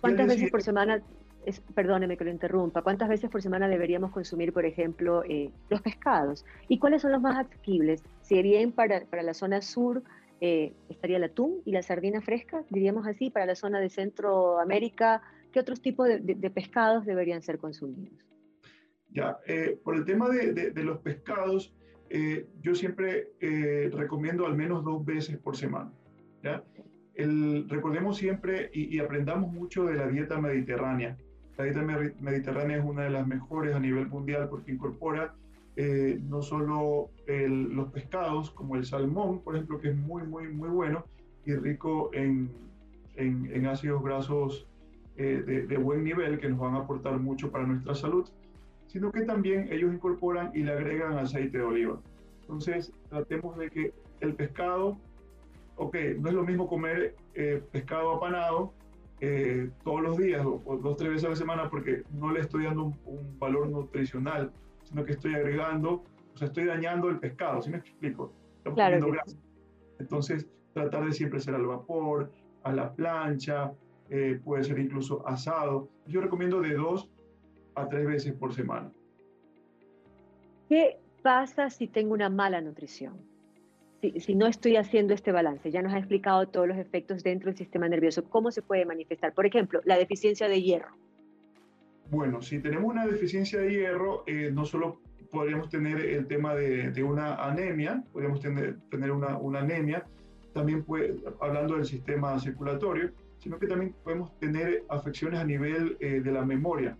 ¿Cuántas 0.00 0.28
veces 0.28 0.48
por 0.48 0.62
semana 0.62 1.02
perdóneme 1.74 2.16
que 2.16 2.24
lo 2.24 2.30
interrumpa, 2.30 2.82
¿cuántas 2.82 3.08
veces 3.08 3.28
por 3.28 3.42
semana 3.42 3.66
deberíamos 3.66 4.12
consumir, 4.12 4.52
por 4.52 4.66
ejemplo, 4.66 5.24
eh, 5.28 5.50
los 5.70 5.80
pescados? 5.80 6.44
¿Y 6.68 6.78
cuáles 6.78 7.02
son 7.02 7.10
los 7.10 7.20
más 7.20 7.36
asequibles? 7.36 8.04
Si 8.22 8.40
bien 8.42 8.70
para, 8.70 9.00
para 9.06 9.24
la 9.24 9.34
zona 9.34 9.60
sur 9.60 10.04
eh, 10.40 10.72
estaría 10.88 11.16
el 11.16 11.24
atún 11.24 11.62
y 11.64 11.72
la 11.72 11.82
sardina 11.82 12.20
fresca, 12.20 12.62
diríamos 12.70 13.08
así, 13.08 13.30
para 13.30 13.46
la 13.46 13.56
zona 13.56 13.80
de 13.80 13.90
Centroamérica, 13.90 15.22
¿qué 15.52 15.60
otros 15.60 15.80
tipos 15.80 16.08
de, 16.08 16.50
pescados 16.50 17.04
deberían 17.04 17.42
ser 17.42 17.58
consumidos? 17.58 18.18
Ya, 19.08 19.38
eh, 19.46 19.78
por 19.82 19.96
el 19.96 20.04
tema 20.04 20.28
de, 20.28 20.52
de 20.52 20.84
los 20.84 20.98
pescados, 20.98 21.74
yo 22.60 22.74
siempre 22.74 23.28
recomiendo 23.92 24.44
al 24.46 24.56
menos 24.56 24.84
dos 24.84 25.04
veces 25.04 25.38
por 25.38 25.56
semana. 25.56 25.92
¿ya? 26.42 26.64
El, 27.14 27.68
recordemos 27.68 28.16
siempre 28.16 28.70
y, 28.72 28.96
y, 28.96 28.98
aprendamos 28.98 29.52
mucho 29.52 29.84
de 29.84 29.94
la 29.94 30.08
dieta 30.08 30.40
mediterránea. 30.40 31.16
La 31.56 31.64
dieta 31.64 31.82
mediterránea 31.82 32.78
es 32.78 32.84
una 32.84 33.04
de 33.04 33.10
las 33.10 33.26
mejores 33.26 33.76
a 33.76 33.80
nivel 33.80 34.08
mundial 34.08 34.48
porque 34.48 34.72
incorpora 34.72 35.34
eh, 35.76 36.20
no 36.28 36.42
solo 36.42 37.10
los 37.26 37.92
pescados, 37.92 38.50
como 38.50 38.76
el 38.76 38.84
salmón, 38.84 39.40
por 39.42 39.54
ejemplo, 39.54 39.80
que 39.80 39.90
es 39.90 39.96
muy, 39.96 40.24
muy, 40.24 40.48
muy 40.48 40.68
bueno 40.68 41.06
y 41.46 41.54
rico 41.54 42.10
en, 42.12 42.50
en, 43.16 43.66
ácidos 43.66 44.02
grasos 44.02 44.66
eh, 45.16 45.42
de, 45.46 45.66
de, 45.66 45.76
buen 45.76 46.04
nivel 46.04 46.38
que 46.38 46.48
nos 46.48 46.58
van 46.58 46.74
a 46.74 46.78
aportar 46.78 47.18
mucho 47.18 47.50
para 47.50 47.66
nuestra 47.66 47.94
salud, 47.94 48.28
sino 48.86 49.12
que 49.12 49.22
también 49.22 49.68
ellos 49.70 49.92
incorporan 49.92 50.50
y 50.54 50.62
le 50.62 50.72
agregan 50.72 51.18
aceite 51.18 51.58
de 51.58 51.64
oliva. 51.64 52.00
Entonces, 52.42 52.92
tratemos 53.08 53.56
de 53.58 53.70
que 53.70 53.94
el 54.20 54.34
pescado, 54.34 54.98
ok, 55.76 55.96
no 56.18 56.28
es 56.28 56.34
lo 56.34 56.44
mismo 56.44 56.68
comer 56.68 57.14
eh, 57.34 57.62
pescado 57.70 58.16
apanado 58.16 58.72
eh, 59.20 59.70
todos 59.84 60.00
los 60.00 60.16
días 60.16 60.44
o, 60.44 60.78
dos, 60.82 60.96
tres 60.96 61.10
veces 61.10 61.24
a 61.26 61.28
la 61.28 61.36
semana 61.36 61.70
porque 61.70 62.02
no 62.12 62.32
le 62.32 62.40
estoy 62.40 62.64
dando 62.64 62.92
un, 63.04 63.38
valor 63.38 63.68
nutricional, 63.68 64.50
sino 64.82 65.04
que 65.04 65.12
estoy 65.12 65.34
agregando, 65.34 66.02
o 66.34 66.36
sea, 66.36 66.48
estoy 66.48 66.64
dañando 66.64 67.08
el 67.08 67.18
pescado, 67.18 67.62
¿sí 67.62 67.70
me 67.70 67.78
explico? 67.78 68.32
claro 68.74 69.12
Entonces, 69.98 70.48
tratar 70.72 71.04
de 71.04 71.12
siempre 71.12 71.38
ser 71.38 71.54
al 71.54 71.66
vapor, 71.66 72.32
a 72.64 72.72
la 72.72 72.92
plancha, 72.92 73.72
eh, 74.10 74.40
puede 74.44 74.64
ser 74.64 74.78
incluso 74.78 75.26
asado. 75.26 75.88
Yo 76.06 76.20
recomiendo 76.20 76.60
de 76.60 76.74
dos 76.74 77.08
a 77.74 77.88
tres 77.88 78.06
veces 78.06 78.32
por 78.34 78.52
semana. 78.52 78.90
¿Qué 80.68 80.98
pasa 81.22 81.70
si 81.70 81.86
tengo 81.86 82.14
una 82.14 82.28
mala 82.28 82.60
nutrición? 82.60 83.30
si, 84.00 84.34
no 84.34 84.46
estoy 84.46 84.76
haciendo 84.76 85.14
este 85.14 85.32
balance? 85.32 85.70
Ya 85.70 85.82
nos 85.82 85.92
ha 85.92 85.98
explicado 85.98 86.48
todos 86.48 86.66
los 86.66 86.78
efectos 86.78 87.22
dentro 87.22 87.50
del 87.50 87.56
sistema 87.56 87.88
nervioso. 87.88 88.24
¿Cómo 88.24 88.50
se 88.50 88.62
puede 88.62 88.84
manifestar? 88.86 89.34
Por 89.34 89.46
ejemplo, 89.46 89.80
la 89.84 89.96
deficiencia 89.96 90.48
de 90.48 90.62
hierro. 90.62 90.96
Bueno, 92.10 92.42
si 92.42 92.58
tenemos 92.58 92.90
una 92.90 93.06
deficiencia 93.06 93.60
de 93.60 93.70
hierro, 93.70 94.24
eh, 94.26 94.50
no 94.52 94.64
solo 94.64 95.00
podríamos 95.30 95.68
tener 95.68 96.00
el 96.00 96.26
tema 96.26 96.54
de, 96.54 97.02
una 97.04 97.36
anemia, 97.36 98.02
podríamos 98.12 98.40
tener, 98.40 98.80
tener 98.90 99.12
una, 99.12 99.36
una, 99.38 99.60
anemia, 99.60 100.04
también 100.52 100.82
puede, 100.82 101.16
hablando 101.40 101.76
del 101.76 101.84
sistema 101.84 102.36
circulatorio, 102.40 103.12
sino 103.40 103.58
que 103.58 103.66
también 103.66 103.94
podemos 104.04 104.38
tener 104.38 104.84
afecciones 104.88 105.40
a 105.40 105.44
nivel 105.44 105.96
eh, 106.00 106.20
de 106.20 106.32
la 106.32 106.44
memoria. 106.44 106.96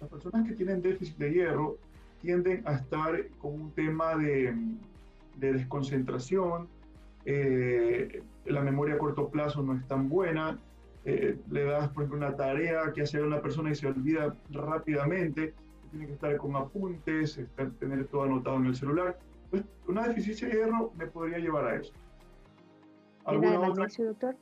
Las 0.00 0.08
personas 0.08 0.46
que 0.46 0.54
tienen 0.54 0.80
déficit 0.80 1.16
de 1.16 1.32
hierro 1.32 1.78
tienden 2.20 2.62
a 2.66 2.74
estar 2.74 3.26
con 3.38 3.54
un 3.54 3.70
tema 3.72 4.16
de, 4.16 4.54
de 5.38 5.52
desconcentración, 5.52 6.68
eh, 7.24 8.22
la 8.46 8.60
memoria 8.62 8.94
a 8.94 8.98
corto 8.98 9.28
plazo 9.28 9.62
no 9.62 9.74
es 9.74 9.86
tan 9.88 10.08
buena, 10.08 10.58
eh, 11.06 11.38
le 11.50 11.64
das, 11.64 11.88
por 11.88 12.04
ejemplo, 12.04 12.26
una 12.26 12.36
tarea 12.36 12.92
que 12.94 13.02
hacer 13.02 13.22
a 13.22 13.26
una 13.26 13.40
persona 13.40 13.70
y 13.70 13.74
se 13.74 13.86
olvida 13.86 14.36
rápidamente, 14.50 15.54
tiene 15.90 16.06
que 16.06 16.12
estar 16.12 16.36
con 16.36 16.56
apuntes, 16.56 17.40
tener 17.78 18.06
todo 18.08 18.24
anotado 18.24 18.56
en 18.56 18.66
el 18.66 18.76
celular. 18.76 19.18
Pues, 19.50 19.64
una 19.88 20.06
deficiencia 20.06 20.48
de 20.48 20.54
hierro 20.54 20.92
me 20.96 21.06
podría 21.06 21.38
llevar 21.38 21.66
a 21.66 21.76
eso. 21.76 21.92
¿Alguna 23.24 23.60
otra? 23.60 23.86
doctor? 23.98 24.36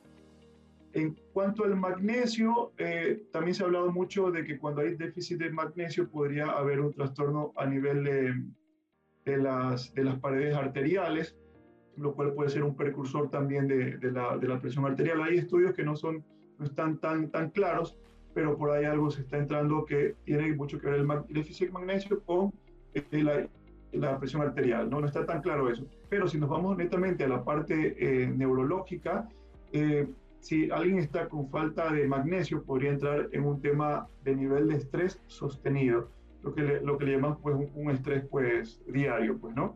En 0.99 1.15
cuanto 1.31 1.63
al 1.63 1.77
magnesio, 1.77 2.73
eh, 2.77 3.23
también 3.31 3.55
se 3.55 3.63
ha 3.63 3.67
hablado 3.67 3.89
mucho 3.89 4.31
de 4.31 4.43
que 4.43 4.59
cuando 4.59 4.81
hay 4.81 4.95
déficit 4.95 5.37
de 5.37 5.49
magnesio 5.49 6.09
podría 6.09 6.47
haber 6.51 6.81
un 6.81 6.91
trastorno 6.91 7.53
a 7.55 7.65
nivel 7.65 8.03
de, 8.03 8.43
de, 9.23 9.37
las, 9.37 9.93
de 9.93 10.03
las 10.03 10.19
paredes 10.19 10.57
arteriales, 10.57 11.37
lo 11.95 12.13
cual 12.15 12.33
puede 12.33 12.49
ser 12.49 12.63
un 12.63 12.75
precursor 12.75 13.29
también 13.29 13.69
de, 13.69 13.97
de, 13.97 14.11
la, 14.11 14.35
la 14.35 14.59
presión 14.59 14.85
arterial. 14.85 15.21
Hay 15.21 15.37
estudios 15.37 15.73
que 15.73 15.83
no, 15.83 15.95
son, 15.95 16.25
no 16.57 16.65
están 16.65 16.97
tan, 16.99 17.29
tan 17.29 17.49
claros, 17.51 17.97
pero 18.33 18.57
por 18.57 18.71
ahí 18.71 18.83
algo 18.83 19.09
se 19.09 19.21
está 19.21 19.37
entrando 19.37 19.85
que 19.85 20.15
tiene 20.25 20.53
mucho 20.53 20.79
que 20.79 20.87
ver 20.87 20.99
el 20.99 21.07
déficit 21.29 21.67
de 21.67 21.73
magnesio 21.73 22.21
con 22.25 22.51
eh, 22.93 23.23
la, 23.23 23.47
la, 23.93 24.19
presión 24.19 24.41
arterial. 24.41 24.89
¿no? 24.89 24.99
no 24.99 25.07
está 25.07 25.25
tan 25.25 25.41
claro 25.41 25.69
eso. 25.69 25.85
Pero 26.09 26.27
si 26.27 26.37
nos 26.37 26.49
vamos 26.49 26.75
netamente 26.75 27.23
a 27.23 27.29
la 27.29 27.45
parte 27.45 27.95
eh, 27.97 28.27
neurológica, 28.27 29.29
eh, 29.71 30.05
si 30.39 30.69
alguien 30.71 30.99
está 30.99 31.27
con 31.27 31.49
falta 31.49 31.91
de 31.91 32.07
magnesio, 32.07 32.63
podría 32.63 32.91
entrar 32.91 33.29
en 33.31 33.43
un 33.43 33.61
tema 33.61 34.07
de 34.23 34.35
nivel 34.35 34.67
de 34.69 34.75
estrés 34.75 35.21
sostenido, 35.27 36.09
lo 36.43 36.53
que 36.53 36.61
le, 36.61 36.81
lo 36.81 36.97
que 36.97 37.05
le 37.05 37.13
llamamos 37.13 37.39
pues, 37.41 37.55
un, 37.55 37.69
un 37.75 37.91
estrés 37.91 38.23
pues, 38.29 38.81
diario, 38.87 39.37
pues, 39.37 39.55
¿no? 39.55 39.75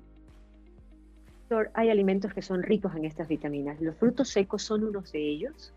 Doctor, 1.50 1.72
hay 1.74 1.90
alimentos 1.90 2.34
que 2.34 2.42
son 2.42 2.64
ricos 2.64 2.96
en 2.96 3.06
estas 3.06 3.28
vitaminas. 3.28 3.80
¿Los 3.82 3.98
frutos 3.98 4.30
secos 4.30 4.64
son 4.64 4.86
unos 4.86 5.12
de 5.12 5.20
ellos? 5.20 5.74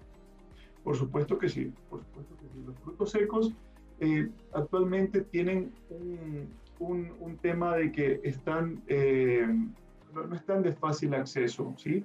Por 0.85 0.96
supuesto 0.96 1.37
que 1.38 1.49
sí, 1.49 1.72
por 1.90 2.01
supuesto 2.05 2.37
que 2.37 2.46
sí. 2.46 2.62
Los 2.64 2.79
frutos 2.79 3.11
secos 3.11 3.53
eh, 3.99 4.29
actualmente 4.53 5.22
tienen 5.22 5.72
un, 5.90 6.49
un, 6.79 7.12
un, 7.18 7.37
tema 7.38 7.77
de 7.77 7.90
que 7.90 8.20
están, 8.22 8.81
eh, 8.87 9.46
no, 10.14 10.27
no, 10.27 10.37
están 10.37 10.62
de 10.62 10.72
fácil 10.72 11.14
acceso, 11.14 11.75
¿sí? 11.77 12.05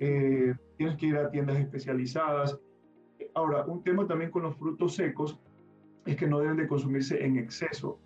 Eh, 0.00 0.54
tienes 0.78 0.96
que 0.96 1.06
ir 1.06 1.16
a 1.16 1.30
tiendas 1.30 1.58
especializadas. 1.58 2.58
Ahora, 3.34 3.64
un 3.66 3.84
tema 3.84 4.06
también 4.06 4.30
con 4.30 4.42
los 4.42 4.56
frutos 4.56 4.94
secos 4.94 5.38
es 6.06 6.16
que 6.16 6.26
no 6.26 6.40
deben 6.40 6.56
de 6.56 6.66
consumirse 6.66 7.22
en 7.24 7.36
exceso. 7.36 7.98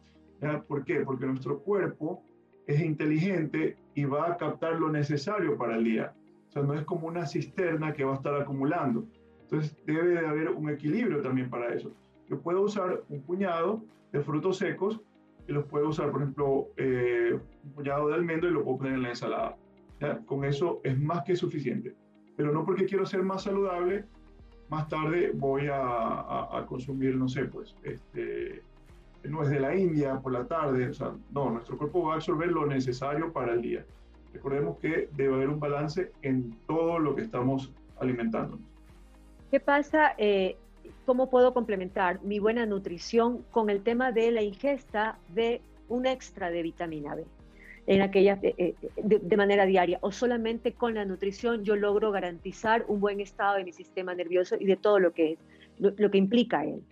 ¿Por 0.66 0.84
qué? 0.84 1.00
Porque 1.00 1.24
nuestro 1.24 1.60
cuerpo 1.60 2.22
es 2.66 2.80
inteligente 2.80 3.76
y 3.94 4.04
va 4.04 4.26
a 4.26 4.36
captar 4.36 4.78
lo 4.78 4.90
necesario 4.90 5.56
para 5.56 5.76
el 5.76 5.84
día. 5.84 6.12
O 6.48 6.52
sea, 6.52 6.62
no 6.62 6.74
es 6.74 6.84
como 6.84 7.06
una 7.06 7.26
cisterna 7.26 7.92
que 7.92 8.04
va 8.04 8.12
a 8.12 8.16
estar 8.16 8.34
acumulando. 8.34 9.06
Entonces, 9.42 9.76
debe 9.86 10.20
de 10.20 10.26
haber 10.26 10.50
un 10.50 10.68
equilibrio 10.68 11.22
también 11.22 11.48
para 11.48 11.72
eso. 11.72 11.92
Yo 12.28 12.40
puedo 12.40 12.62
usar 12.62 13.04
un 13.08 13.22
puñado 13.22 13.84
de 14.12 14.20
frutos 14.20 14.58
secos 14.58 15.00
y 15.46 15.52
los 15.52 15.64
puedo 15.66 15.88
usar, 15.90 16.10
por 16.10 16.22
ejemplo, 16.22 16.68
eh, 16.76 17.38
un 17.64 17.72
puñado 17.72 18.08
de 18.08 18.14
almendra 18.14 18.50
y 18.50 18.52
lo 18.52 18.64
puedo 18.64 18.78
poner 18.78 18.94
en 18.94 19.02
la 19.02 19.10
ensalada. 19.10 19.56
Con 20.26 20.44
eso 20.44 20.80
es 20.84 20.98
más 20.98 21.22
que 21.24 21.36
suficiente. 21.36 21.94
Pero 22.36 22.52
no 22.52 22.64
porque 22.64 22.84
quiero 22.84 23.06
ser 23.06 23.22
más 23.22 23.44
saludable, 23.44 24.04
más 24.68 24.88
tarde 24.88 25.32
voy 25.34 25.68
a 25.72 26.64
consumir, 26.68 27.16
no 27.16 27.28
sé, 27.28 27.44
pues, 27.44 27.76
este, 27.84 28.62
no 29.28 29.42
es 29.42 29.50
de 29.50 29.60
la 29.60 29.74
India 29.74 30.20
por 30.20 30.32
la 30.32 30.46
tarde, 30.46 30.88
o 30.88 30.94
sea, 30.94 31.12
no, 31.30 31.50
nuestro 31.50 31.78
cuerpo 31.78 32.04
va 32.04 32.12
a 32.12 32.16
absorber 32.16 32.50
lo 32.50 32.66
necesario 32.66 33.32
para 33.32 33.54
el 33.54 33.62
día. 33.62 33.84
Recordemos 34.32 34.78
que 34.78 35.08
debe 35.16 35.34
haber 35.34 35.48
un 35.48 35.60
balance 35.60 36.12
en 36.22 36.56
todo 36.66 36.98
lo 36.98 37.14
que 37.14 37.22
estamos 37.22 37.72
alimentándonos. 38.00 38.66
¿Qué 39.50 39.60
pasa? 39.60 40.14
Eh, 40.18 40.56
¿Cómo 41.06 41.30
puedo 41.30 41.54
complementar 41.54 42.22
mi 42.22 42.38
buena 42.38 42.66
nutrición 42.66 43.44
con 43.50 43.70
el 43.70 43.82
tema 43.82 44.10
de 44.10 44.32
la 44.32 44.42
ingesta 44.42 45.18
de 45.28 45.60
un 45.88 46.06
extra 46.06 46.50
de 46.50 46.62
vitamina 46.62 47.14
B? 47.14 47.24
En 47.86 48.02
aquella, 48.02 48.38
eh, 48.42 48.54
eh, 48.56 48.74
de, 49.02 49.18
de, 49.18 49.36
manera 49.36 49.66
diaria 49.66 49.98
o 50.00 50.10
solamente 50.10 50.72
con 50.72 50.94
la 50.94 51.04
nutrición 51.04 51.64
yo 51.64 51.76
logro 51.76 52.10
garantizar 52.10 52.84
un 52.88 53.00
buen 53.00 53.20
estado 53.20 53.56
de 53.56 53.64
mi 53.64 53.72
sistema 53.72 54.14
nervioso 54.14 54.56
y 54.58 54.64
de 54.64 54.76
todo 54.76 54.98
lo 54.98 55.12
que 55.12 55.32
es, 55.32 55.38
lo, 55.78 55.92
lo 55.96 56.10
que 56.10 56.18
implica 56.18 56.64
él. 56.64 56.82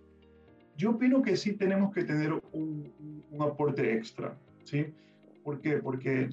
Yo 0.76 0.90
opino 0.90 1.22
que 1.22 1.37
sí 1.37 1.55
tenemos 1.55 1.92
que 1.94 2.05
tener 2.05 2.33
un, 2.52 2.92
un 3.31 3.42
aporte 3.42 3.94
extra, 3.94 4.37
¿sí? 4.64 4.87
¿Por 5.42 5.61
qué? 5.61 5.78
Porque, 5.78 6.28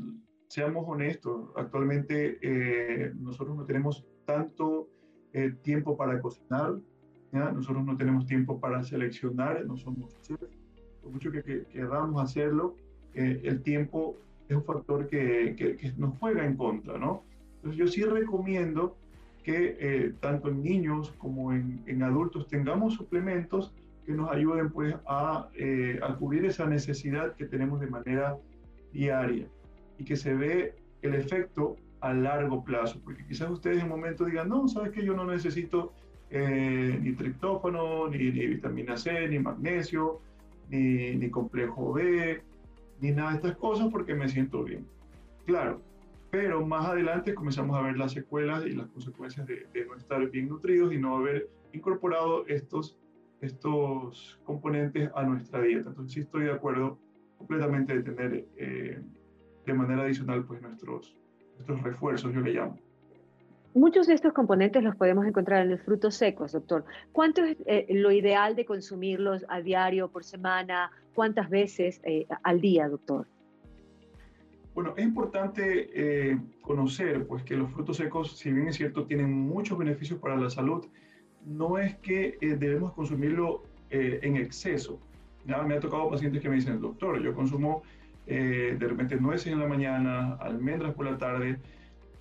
seamos 0.50 0.84
honestos, 0.88 1.50
actualmente 1.56 2.40
eh, 2.42 3.14
nosotros 3.20 3.56
no 3.56 3.66
tenemos 3.66 4.06
tanto 4.26 4.90
eh, 5.32 5.54
tiempo 5.62 5.96
para 5.96 6.20
cocinar, 6.20 6.80
¿ya? 7.32 7.52
nosotros 7.52 7.86
no 7.86 7.96
tenemos 7.96 8.26
tiempo 8.26 8.60
para 8.60 8.84
seleccionar, 8.84 9.64
no 9.66 9.78
somos 9.78 10.20
chefs, 10.22 10.58
por 11.02 11.12
mucho 11.12 11.32
que, 11.32 11.44
que 11.44 11.66
queramos 11.66 12.22
hacerlo, 12.22 12.76
eh, 13.14 13.42
el 13.44 13.62
tiempo 13.62 14.18
es 14.50 14.56
un 14.56 14.64
factor 14.64 15.08
que, 15.08 15.56
que, 15.56 15.78
que, 15.78 15.94
nos 15.98 16.18
juega 16.18 16.44
en 16.44 16.56
contra, 16.56 16.98
¿no? 16.98 17.24
Entonces 17.58 17.78
yo 17.78 17.88
sí 17.88 18.04
recomiendo 18.04 18.98
que 19.44 19.78
eh, 19.80 20.14
tanto 20.20 20.50
en 20.50 20.64
niños 20.64 21.14
como 21.18 21.54
en, 21.54 21.82
en, 21.86 22.04
adultos 22.04 22.48
tengamos 22.48 22.96
suplementos 22.96 23.74
que 24.06 24.14
nos 24.14 24.30
ayuden 24.32 24.72
pues 24.72 24.96
a, 25.08 25.48
eh, 25.56 26.00
a, 26.02 26.16
cubrir 26.16 26.46
esa 26.46 26.66
necesidad 26.66 27.36
que 27.36 27.46
tenemos 27.46 27.80
de 27.80 27.88
manera 27.88 28.38
diaria 28.92 29.48
y 29.98 30.04
que 30.04 30.16
se 30.16 30.34
ve 30.34 30.74
el 31.04 31.14
efecto 31.14 31.78
a 32.02 32.14
largo 32.14 32.64
plazo, 32.64 33.00
porque 33.04 33.26
quizás 33.26 33.50
ustedes 33.52 33.78
en 33.78 33.84
un 33.84 33.90
momento 33.90 34.26
digan, 34.26 34.50
no, 34.50 34.68
sabes 34.68 34.92
que 34.92 35.04
yo 35.04 35.14
no 35.14 35.26
necesito 35.26 35.94
eh, 36.32 36.98
ni 37.02 37.14
triptófano, 37.14 38.08
ni, 38.08 38.18
ni, 38.18 38.48
vitamina 38.48 38.98
C, 38.98 39.28
ni 39.28 39.38
magnesio, 39.38 40.22
ni, 40.70 41.16
ni 41.16 41.30
complejo 41.30 41.94
B, 41.94 42.42
ni 43.02 43.12
nada 43.12 43.32
de 43.32 43.36
estas 43.38 43.56
cosas 43.58 43.88
porque 43.92 44.14
me 44.14 44.28
siento 44.28 44.64
bien. 44.64 44.86
Claro, 45.46 45.82
pero 46.32 46.66
más 46.66 46.86
adelante 46.86 47.34
comenzamos 47.34 47.76
a 47.78 47.82
ver 47.82 47.98
las 47.98 48.12
secuelas 48.12 48.66
y 48.66 48.74
las 48.74 48.88
consecuencias 48.90 49.48
de, 49.48 49.68
no 49.88 49.96
estar 49.96 50.30
bien 50.30 50.50
nutridos 50.50 50.94
y 50.94 51.00
no 51.00 51.18
haber 51.18 51.50
incorporado 51.74 52.46
estos, 52.48 52.98
estos 53.42 54.40
componentes 54.44 55.10
a 55.16 55.24
nuestra 55.24 55.62
dieta. 55.62 55.90
Entonces 55.90 56.14
sí 56.14 56.20
estoy 56.22 56.46
de 56.46 56.52
acuerdo 56.52 57.00
completamente 57.38 57.96
de 57.96 58.04
tener 58.04 58.48
eh, 58.58 59.02
de 59.66 59.74
manera 59.74 60.04
adicional 60.04 60.46
pues 60.46 60.62
nuestros, 60.62 61.18
nuestros 61.56 61.82
refuerzos, 61.82 62.34
yo 62.34 62.42
le 62.42 62.54
llamo. 62.54 62.78
Muchos 63.76 64.08
de 64.08 64.16
estos 64.16 64.34
componentes 64.34 64.84
los 64.84 64.96
podemos 64.96 65.28
encontrar 65.28 65.62
en 65.62 65.70
los 65.70 65.82
frutos 65.82 66.16
secos, 66.16 66.54
doctor. 66.54 66.86
¿Cuánto 67.12 67.44
es 67.44 67.58
eh, 67.68 67.86
lo 67.90 68.12
ideal 68.12 68.56
de 68.56 68.66
consumirlos 68.66 69.46
a 69.48 69.62
diario, 69.62 70.08
por 70.08 70.24
semana? 70.24 70.92
¿Cuántas 71.14 71.52
veces 71.52 72.02
eh, 72.04 72.26
al 72.42 72.62
día, 72.62 72.88
doctor? 72.90 73.28
Bueno, 74.74 74.96
es 74.98 75.04
importante 75.04 75.90
eh, 75.94 76.40
conocer 76.62 77.28
pues, 77.28 77.44
que 77.44 77.56
los 77.56 77.72
frutos 77.72 77.98
secos, 77.98 78.38
si 78.38 78.52
bien 78.52 78.68
es 78.70 78.76
cierto, 78.76 79.06
tienen 79.06 79.32
muchos 79.32 79.78
beneficios 79.78 80.20
para 80.20 80.36
la 80.36 80.50
salud, 80.50 80.86
no 81.46 81.78
es 81.78 81.96
que 81.98 82.38
debemos 82.42 82.94
consumirlo 82.94 83.64
en 83.92 84.36
exceso. 84.36 85.00
Ya 85.46 85.62
me 85.64 85.76
ha 85.76 85.80
tocado 85.80 86.10
pacientes 86.10 86.42
que 86.42 86.50
me 86.50 86.56
dicen, 86.56 86.82
doctor, 86.82 87.22
yo 87.22 87.34
consumo 87.34 87.82
de 88.26 88.78
repente 88.78 89.16
nueces 89.16 89.52
en 89.52 89.60
la 89.60 89.68
mañana, 89.68 90.36
almendras 90.36 90.94
por 90.94 91.06
la 91.06 91.18
tarde, 91.18 91.58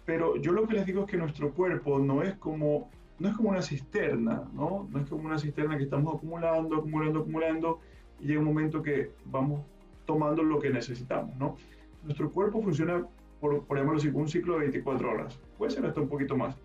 pero 0.09 0.37
yo 0.37 0.53
lo 0.53 0.67
que 0.67 0.73
les 0.73 0.87
digo 0.87 1.03
es 1.03 1.11
que 1.11 1.19
nuestro 1.19 1.53
cuerpo 1.53 1.99
no 1.99 2.23
es 2.23 2.35
como, 2.37 2.91
no 3.19 3.29
es 3.29 3.37
como 3.37 3.51
una 3.51 3.61
cisterna, 3.61 4.49
¿no? 4.55 4.89
No 4.91 5.01
es 5.01 5.07
como 5.07 5.27
una 5.27 5.39
cisterna 5.39 5.77
que 5.77 5.85
estamos 5.85 6.15
acumulando, 6.15 6.77
acumulando, 6.77 7.21
acumulando, 7.21 7.81
y 8.19 8.29
llega 8.29 8.41
un 8.41 8.47
momento 8.47 8.81
que 8.81 9.11
vamos 9.27 9.61
tomando 10.07 10.43
lo 10.43 10.59
que 10.61 10.71
necesitamos, 10.71 11.37
¿no? 11.37 11.57
Nuestro 12.05 12.33
cuerpo 12.33 12.63
funciona, 12.63 13.07
por, 13.39 13.67
por 13.67 13.79
así, 13.95 14.09
un 14.09 14.27
ciclo 14.29 14.55
de 14.55 14.61
24 14.61 15.11
horas, 15.11 15.39
puede 15.59 15.73
ser 15.73 15.85
hasta 15.85 16.01
un 16.01 16.09
poquito 16.09 16.39
más, 16.39 16.57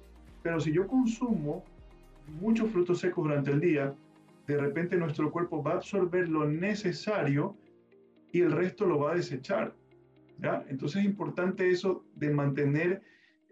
pero 0.41 0.61
si 0.61 0.71
yo 0.71 0.87
consumo 0.87 1.65
muchos 2.39 2.71
frutos 2.71 2.99
secos 2.99 3.25
durante 3.25 3.51
el 3.51 3.59
día, 3.59 3.93
de 4.47 4.57
repente 4.57 4.95
nuestro 4.95 5.29
cuerpo 5.33 5.61
va 5.61 5.71
a 5.71 5.75
absorber 5.75 6.29
lo 6.29 6.45
necesario 6.45 7.57
y 8.31 8.39
el 8.39 8.53
resto 8.53 8.85
lo 8.85 8.99
va 8.99 9.11
a 9.11 9.15
desechar. 9.15 9.75
¿ya? 10.39 10.63
Entonces 10.69 11.01
es 11.01 11.05
importante 11.05 11.69
eso 11.69 12.05
de 12.15 12.29
mantener 12.29 13.01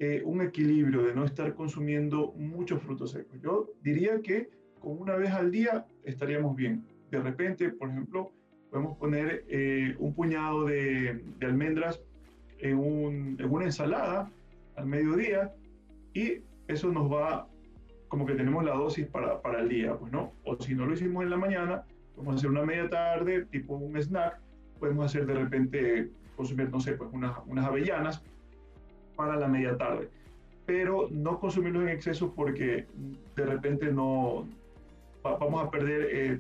eh, 0.04 0.24
un 0.26 0.42
equilibrio, 0.42 1.04
de 1.04 1.14
no 1.14 1.26
estar 1.26 1.54
consumiendo 1.54 2.34
muchos 2.36 2.82
frutos 2.82 3.12
secos. 3.12 3.40
Yo 3.40 3.70
diría 3.84 4.20
que 4.24 4.50
con 4.80 5.00
una 5.00 5.16
vez 5.16 5.30
al 5.30 5.52
día 5.52 5.86
estaríamos 6.04 6.56
bien. 6.56 6.84
De 7.12 7.20
repente, 7.20 7.70
por 7.70 7.88
ejemplo, 7.88 8.32
podemos 8.72 8.98
poner 8.98 9.46
eh, 9.48 9.96
un 10.00 10.16
puñado 10.16 10.66
de, 10.66 11.24
almendras 11.42 12.02
en, 12.58 12.80
un, 12.80 13.38
en, 13.40 13.46
una 13.46 13.66
ensalada 13.66 14.28
al 14.76 14.88
mediodía 14.88 15.54
y 16.16 16.38
eso 16.68 16.92
nos 16.92 17.12
va, 17.12 17.48
como 18.08 18.26
que 18.26 18.34
tenemos 18.34 18.66
la 18.66 18.74
dosis 18.74 19.06
para, 19.06 19.40
para 19.40 19.60
el 19.60 19.70
día, 19.70 19.96
pues, 19.98 20.12
¿no? 20.12 20.34
O 20.46 20.60
si 20.60 20.74
no 20.74 20.88
lo 20.88 20.96
hicimos 20.96 21.26
en 21.26 21.30
la 21.30 21.38
mañana, 21.38 21.84
podemos 22.16 22.38
hacer 22.38 22.50
una 22.50 22.66
media 22.66 22.90
tarde, 22.90 23.46
tipo 23.52 23.76
un 23.76 23.96
snack, 23.96 24.40
podemos 24.80 25.06
hacer 25.06 25.28
de 25.28 25.36
repente, 25.36 26.10
consumir, 26.36 26.72
no 26.72 26.80
sé, 26.80 26.94
pues 26.94 27.12
unas 27.14 27.66
avellanas 27.66 28.24
para 29.22 29.36
la 29.36 29.48
media 29.48 29.78
tarde. 29.78 30.10
Pero 30.66 31.08
no 31.12 31.40
consumirlos 31.40 31.84
en 31.84 31.90
exceso 31.90 32.34
porque 32.34 32.88
de 33.36 33.46
repente 33.46 33.92
no 33.92 34.48
vamos 35.22 35.64
a 35.64 35.70
perder 35.70 36.08
eh, 36.12 36.40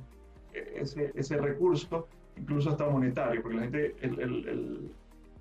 ese, 0.75 1.11
ese, 1.13 1.37
recurso, 1.37 2.07
incluso 2.35 2.71
hasta 2.71 2.89
monetario, 2.89 3.39
porque 3.43 3.57
la 3.57 3.63
gente, 3.63 3.95
el, 4.01 4.19
el, 4.19 4.47
el, 4.47 4.91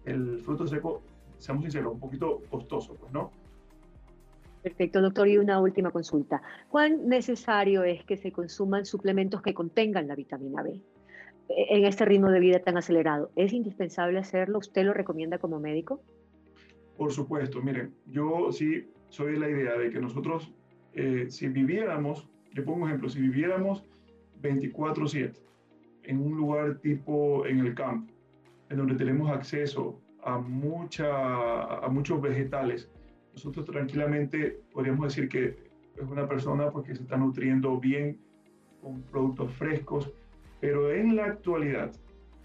el, 0.04 0.38
fruto 0.40 0.66
seco, 0.66 1.00
seamos 1.38 1.62
sinceros, 1.64 1.94
un 1.94 2.00
poquito 2.00 2.42
costoso, 2.50 2.94
pues, 3.00 3.10
¿no? 3.10 3.30
Perfecto, 4.62 5.00
doctor. 5.00 5.26
Y 5.28 5.38
una 5.38 5.60
última 5.60 5.90
consulta. 5.90 6.42
¿Cuán 6.68 7.08
necesario 7.08 7.84
es 7.84 8.04
que 8.04 8.18
se 8.18 8.32
consuman 8.32 8.84
suplementos 8.84 9.40
que 9.40 9.54
contengan 9.54 10.08
la 10.08 10.14
vitamina 10.14 10.62
B 10.62 10.82
e, 11.48 11.76
en 11.78 11.86
este 11.86 12.04
ritmo 12.04 12.28
de 12.30 12.40
vida 12.40 12.58
tan 12.58 12.76
acelerado? 12.76 13.30
¿Es 13.34 13.54
indispensable 13.54 14.18
hacerlo? 14.18 14.58
¿Usted 14.58 14.84
lo 14.84 14.92
recomienda 14.92 15.38
como 15.38 15.58
médico? 15.58 16.02
Por 17.00 17.12
supuesto. 17.12 17.62
Miren, 17.62 17.94
yo 18.08 18.52
sí 18.52 18.86
soy 19.08 19.32
de 19.32 19.38
la 19.38 19.48
idea 19.48 19.78
de 19.78 19.88
que 19.88 19.98
nosotros, 20.02 20.52
eh, 20.92 21.28
si 21.30 21.48
viviéramos, 21.48 22.28
le 22.52 22.60
pongo 22.60 22.86
ejemplo, 22.86 23.08
si 23.08 23.22
viviéramos 23.22 23.82
24/7 24.42 25.40
en 26.02 26.20
un 26.20 26.36
lugar 26.36 26.76
tipo 26.80 27.46
en 27.46 27.60
el 27.60 27.74
campo, 27.74 28.12
en 28.68 28.76
donde 28.76 28.96
tenemos 28.96 29.30
acceso 29.30 29.98
a, 30.22 30.36
mucha, 30.36 31.76
a 31.82 31.88
muchos 31.88 32.20
vegetales, 32.20 32.90
nosotros 33.32 33.64
tranquilamente 33.64 34.60
podríamos 34.70 35.06
decir 35.06 35.30
que 35.30 35.56
es 35.96 36.06
una 36.06 36.28
persona 36.28 36.70
porque 36.70 36.94
se 36.94 37.04
está 37.04 37.16
nutriendo 37.16 37.80
bien 37.80 38.18
con 38.82 39.00
productos 39.04 39.50
frescos, 39.54 40.12
pero 40.60 40.92
en 40.92 41.16
la 41.16 41.24
actualidad, 41.24 41.92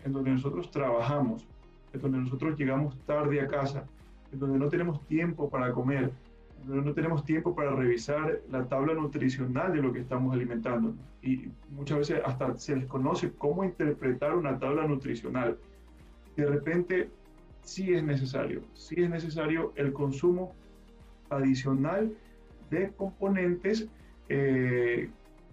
en 0.05 0.13
donde 0.13 0.31
nosotros 0.31 0.71
trabajamos, 0.71 1.45
en 1.91 1.99
donde 1.99 2.19
nosotros 2.19 2.57
llegamos 2.57 2.97
tarde 3.05 3.41
a 3.41 3.47
casa, 3.49 3.85
en 4.31 4.39
donde 4.39 4.59
no 4.59 4.69
tenemos 4.69 5.05
tiempo 5.07 5.49
para 5.49 5.71
comer, 5.71 6.11
en 6.61 6.67
donde 6.67 6.85
no 6.85 6.93
tenemos 6.93 7.23
tiempo 7.23 7.55
para 7.55 7.75
revisar 7.75 8.41
la 8.51 8.67
tabla 8.67 8.93
nutricional 8.93 9.73
de 9.73 9.81
lo 9.81 9.93
que 9.93 9.99
estamos 9.99 10.33
alimentando. 10.33 10.95
Y 11.21 11.49
muchas 11.71 11.99
veces 11.99 12.21
hasta 12.25 12.55
se 12.57 12.75
les 12.75 12.85
conoce 12.85 13.31
cómo 13.37 13.63
interpretar 13.63 14.35
una 14.35 14.57
tabla 14.59 14.87
nutricional. 14.87 15.57
De 16.35 16.45
repente, 16.45 17.09
sí 17.61 17.93
es 17.93 18.03
necesario, 18.03 18.61
sí 18.73 18.95
es 18.97 19.09
necesario 19.09 19.73
el 19.75 19.93
consumo 19.93 20.53
adicional 21.29 22.11
de 22.69 22.91
componentes 22.91 23.87
eh, 24.29 25.09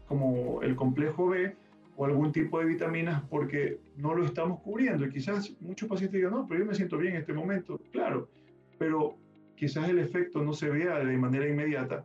como 0.06 0.62
el 0.62 0.76
complejo 0.76 1.28
B 1.28 1.54
o 1.96 2.04
algún 2.04 2.32
tipo 2.32 2.58
de 2.58 2.66
vitaminas 2.66 3.22
porque 3.28 3.78
no 3.96 4.14
lo 4.14 4.24
estamos 4.24 4.60
cubriendo. 4.60 5.04
Y 5.06 5.10
quizás 5.10 5.54
muchos 5.60 5.88
pacientes 5.88 6.18
digan, 6.18 6.32
no, 6.32 6.46
pero 6.46 6.60
yo 6.60 6.66
me 6.66 6.74
siento 6.74 6.98
bien 6.98 7.14
en 7.14 7.20
este 7.20 7.32
momento. 7.32 7.80
Claro, 7.92 8.28
pero 8.82 9.16
quizás 9.54 9.88
el 9.88 10.00
efecto 10.00 10.42
no 10.42 10.52
se 10.52 10.68
vea 10.68 10.98
de 10.98 11.16
manera 11.16 11.46
inmediata 11.46 12.04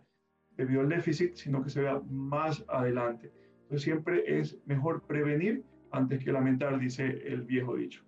debido 0.55 0.81
al 0.81 0.89
déficit, 0.89 1.33
sino 1.33 1.63
que 1.63 1.71
se 1.71 1.81
vea 1.81 1.99
más 2.07 2.63
adelante. 2.67 3.31
Entonces 3.63 3.81
siempre 3.81 4.39
es 4.39 4.59
mejor 4.67 5.01
prevenir 5.07 5.63
antes 5.89 6.23
que 6.23 6.31
lamentar, 6.31 6.77
dice 6.77 7.03
el 7.25 7.41
viejo 7.41 7.75
dicho. 7.75 8.03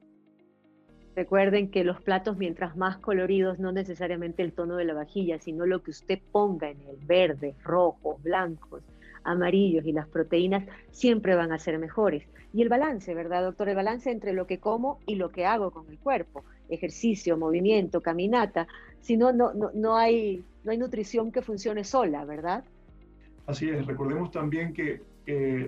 Recuerden 1.16 1.72
que 1.72 1.84
los 1.84 2.00
platos, 2.00 2.38
mientras 2.38 2.78
más 2.78 3.00
coloridos, 3.00 3.58
no 3.58 3.72
necesariamente 3.72 4.44
el 4.44 4.54
tono 4.54 4.76
de 4.76 4.86
la 4.86 4.94
vajilla, 4.94 5.40
sino 5.40 5.66
lo 5.66 5.82
que 5.82 5.90
usted 5.90 6.20
ponga 6.32 6.70
en 6.70 6.82
el 6.82 6.98
verde, 7.08 7.56
rojos, 7.64 8.22
blancos, 8.22 8.84
amarillos 9.24 9.84
y 9.88 9.94
las 9.94 10.08
proteínas, 10.08 10.64
siempre 10.92 11.34
van 11.34 11.52
a 11.52 11.58
ser 11.58 11.80
mejores. 11.80 12.24
Y 12.54 12.62
el 12.62 12.70
balance, 12.70 13.16
¿verdad, 13.16 13.46
doctor? 13.46 13.68
El 13.70 13.78
balance 13.78 14.12
entre 14.12 14.34
lo 14.34 14.46
que 14.46 14.60
como 14.60 15.00
y 15.08 15.16
lo 15.16 15.32
que 15.32 15.48
hago 15.48 15.72
con 15.72 15.90
el 15.90 15.98
cuerpo. 15.98 16.44
Ejercicio, 16.70 17.38
movimiento, 17.38 18.02
caminata. 18.02 18.68
Si 19.02 19.18
no, 19.18 19.32
no, 19.32 19.54
no, 19.54 19.96
hay, 19.96 20.44
no 20.64 20.72
hay 20.72 20.78
nutrición 20.78 21.32
que 21.32 21.42
funcione 21.42 21.84
sola, 21.84 22.26
¿verdad? 22.26 22.64
Así 23.46 23.70
es. 23.70 23.86
Recordemos 23.86 24.32
también 24.32 24.74
que 24.74 25.02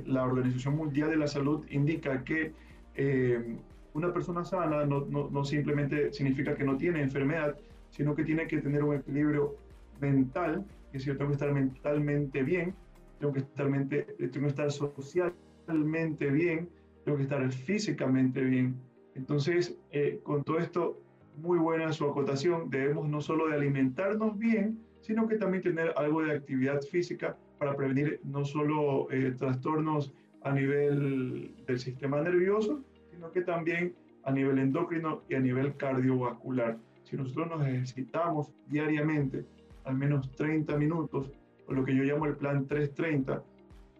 la 0.05 0.23
Organización 0.23 0.75
Mundial 0.75 1.09
de 1.09 1.17
la 1.17 1.27
Salud 1.27 1.65
indica 1.69 2.23
que 2.23 2.51
eh, 2.95 3.57
una 3.93 4.13
persona 4.13 4.43
sana 4.43 4.85
no, 4.85 5.05
no, 5.05 5.43
simplemente 5.43 6.11
significa 6.13 6.55
que 6.55 6.63
no 6.63 6.77
tiene 6.77 7.01
enfermedad, 7.01 7.57
sino 7.89 8.15
que 8.15 8.23
tiene 8.23 8.47
que 8.47 8.59
tener 8.59 8.83
un 8.83 8.95
equilibrio 8.95 9.55
mental, 9.99 10.65
es 10.87 10.93
decir, 10.93 11.17
tengo 11.17 11.31
que 11.31 11.35
estar 11.35 11.53
mentalmente 11.53 12.43
bien, 12.43 12.73
tengo 13.19 13.33
que 13.33 13.39
estar, 13.39 13.69
mente, 13.69 14.03
tengo 14.17 14.45
que 14.45 14.47
estar 14.47 14.71
socialmente 14.71 16.29
bien, 16.31 16.69
tengo 17.03 17.17
que 17.17 17.23
estar 17.23 17.51
físicamente 17.51 18.41
bien. 18.41 18.75
Entonces, 19.15 19.77
eh, 19.91 20.19
con 20.23 20.43
todo 20.43 20.59
esto, 20.59 21.01
muy 21.37 21.59
buena 21.59 21.91
su 21.91 22.05
acotación, 22.05 22.69
debemos 22.69 23.07
no 23.07 23.21
solo 23.21 23.47
de 23.47 23.55
alimentarnos 23.55 24.37
bien, 24.37 24.79
sino 25.01 25.27
que 25.27 25.37
también 25.37 25.63
tener 25.63 25.93
algo 25.97 26.21
de 26.23 26.33
actividad 26.33 26.81
física 26.81 27.37
para 27.57 27.75
prevenir 27.75 28.19
no 28.23 28.45
solo 28.45 29.09
eh, 29.11 29.35
trastornos 29.37 30.13
a 30.43 30.51
nivel 30.51 31.53
del 31.65 31.79
sistema 31.79 32.21
nervioso, 32.21 32.83
sino 33.11 33.31
que 33.31 33.41
también 33.41 33.93
a 34.23 34.31
nivel 34.31 34.59
endocrino 34.59 35.23
y 35.29 35.35
a 35.35 35.39
nivel 35.39 35.75
cardiovascular. 35.75 36.77
Si 37.03 37.15
nosotros 37.15 37.49
nos 37.49 37.67
ejercitamos 37.67 38.51
diariamente 38.67 39.45
al 39.83 39.95
menos 39.95 40.31
30 40.35 40.77
minutos, 40.77 41.31
o 41.67 41.73
lo 41.73 41.83
que 41.83 41.95
yo 41.95 42.03
llamo 42.03 42.25
el 42.25 42.35
plan 42.35 42.67
330, 42.67 43.43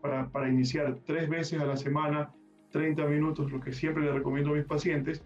para, 0.02 0.30
para 0.30 0.50
iniciar 0.50 0.98
tres 1.06 1.30
veces 1.30 1.60
a 1.60 1.66
la 1.66 1.78
semana, 1.78 2.32
30 2.72 3.06
minutos, 3.06 3.52
lo 3.52 3.60
que 3.60 3.74
siempre 3.74 4.04
le 4.04 4.12
recomiendo 4.12 4.52
a 4.52 4.56
mis 4.56 4.66
pacientes, 4.66 5.22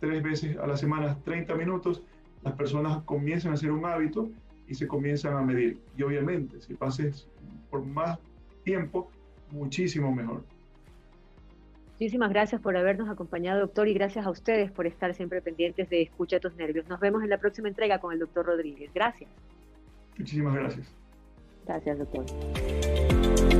tres 0.00 0.22
veces 0.22 0.56
a 0.58 0.66
la 0.66 0.76
semana, 0.76 1.18
30 1.24 1.54
minutos, 1.54 2.02
las 2.42 2.54
personas 2.54 3.02
comienzan 3.04 3.52
a 3.52 3.54
hacer 3.54 3.70
un 3.70 3.84
hábito 3.84 4.30
y 4.66 4.74
se 4.74 4.86
comienzan 4.86 5.36
a 5.36 5.42
medir. 5.42 5.78
Y 5.96 6.02
obviamente, 6.02 6.60
si 6.60 6.74
pases 6.74 7.28
por 7.70 7.84
más 7.84 8.18
tiempo, 8.64 9.10
muchísimo 9.50 10.14
mejor. 10.14 10.42
Muchísimas 11.92 12.30
gracias 12.30 12.60
por 12.60 12.76
habernos 12.76 13.08
acompañado, 13.08 13.60
doctor, 13.60 13.88
y 13.88 13.94
gracias 13.94 14.24
a 14.24 14.30
ustedes 14.30 14.70
por 14.70 14.86
estar 14.86 15.14
siempre 15.14 15.42
pendientes 15.42 15.90
de 15.90 16.02
Escucha 16.02 16.38
tus 16.38 16.54
nervios. 16.54 16.86
Nos 16.88 17.00
vemos 17.00 17.24
en 17.24 17.30
la 17.30 17.38
próxima 17.38 17.66
entrega 17.68 17.98
con 17.98 18.12
el 18.12 18.20
doctor 18.20 18.46
Rodríguez. 18.46 18.92
Gracias. 18.94 19.28
Muchísimas 20.16 20.54
gracias. 20.54 20.94
Gracias, 21.66 21.98
doctor. 21.98 23.57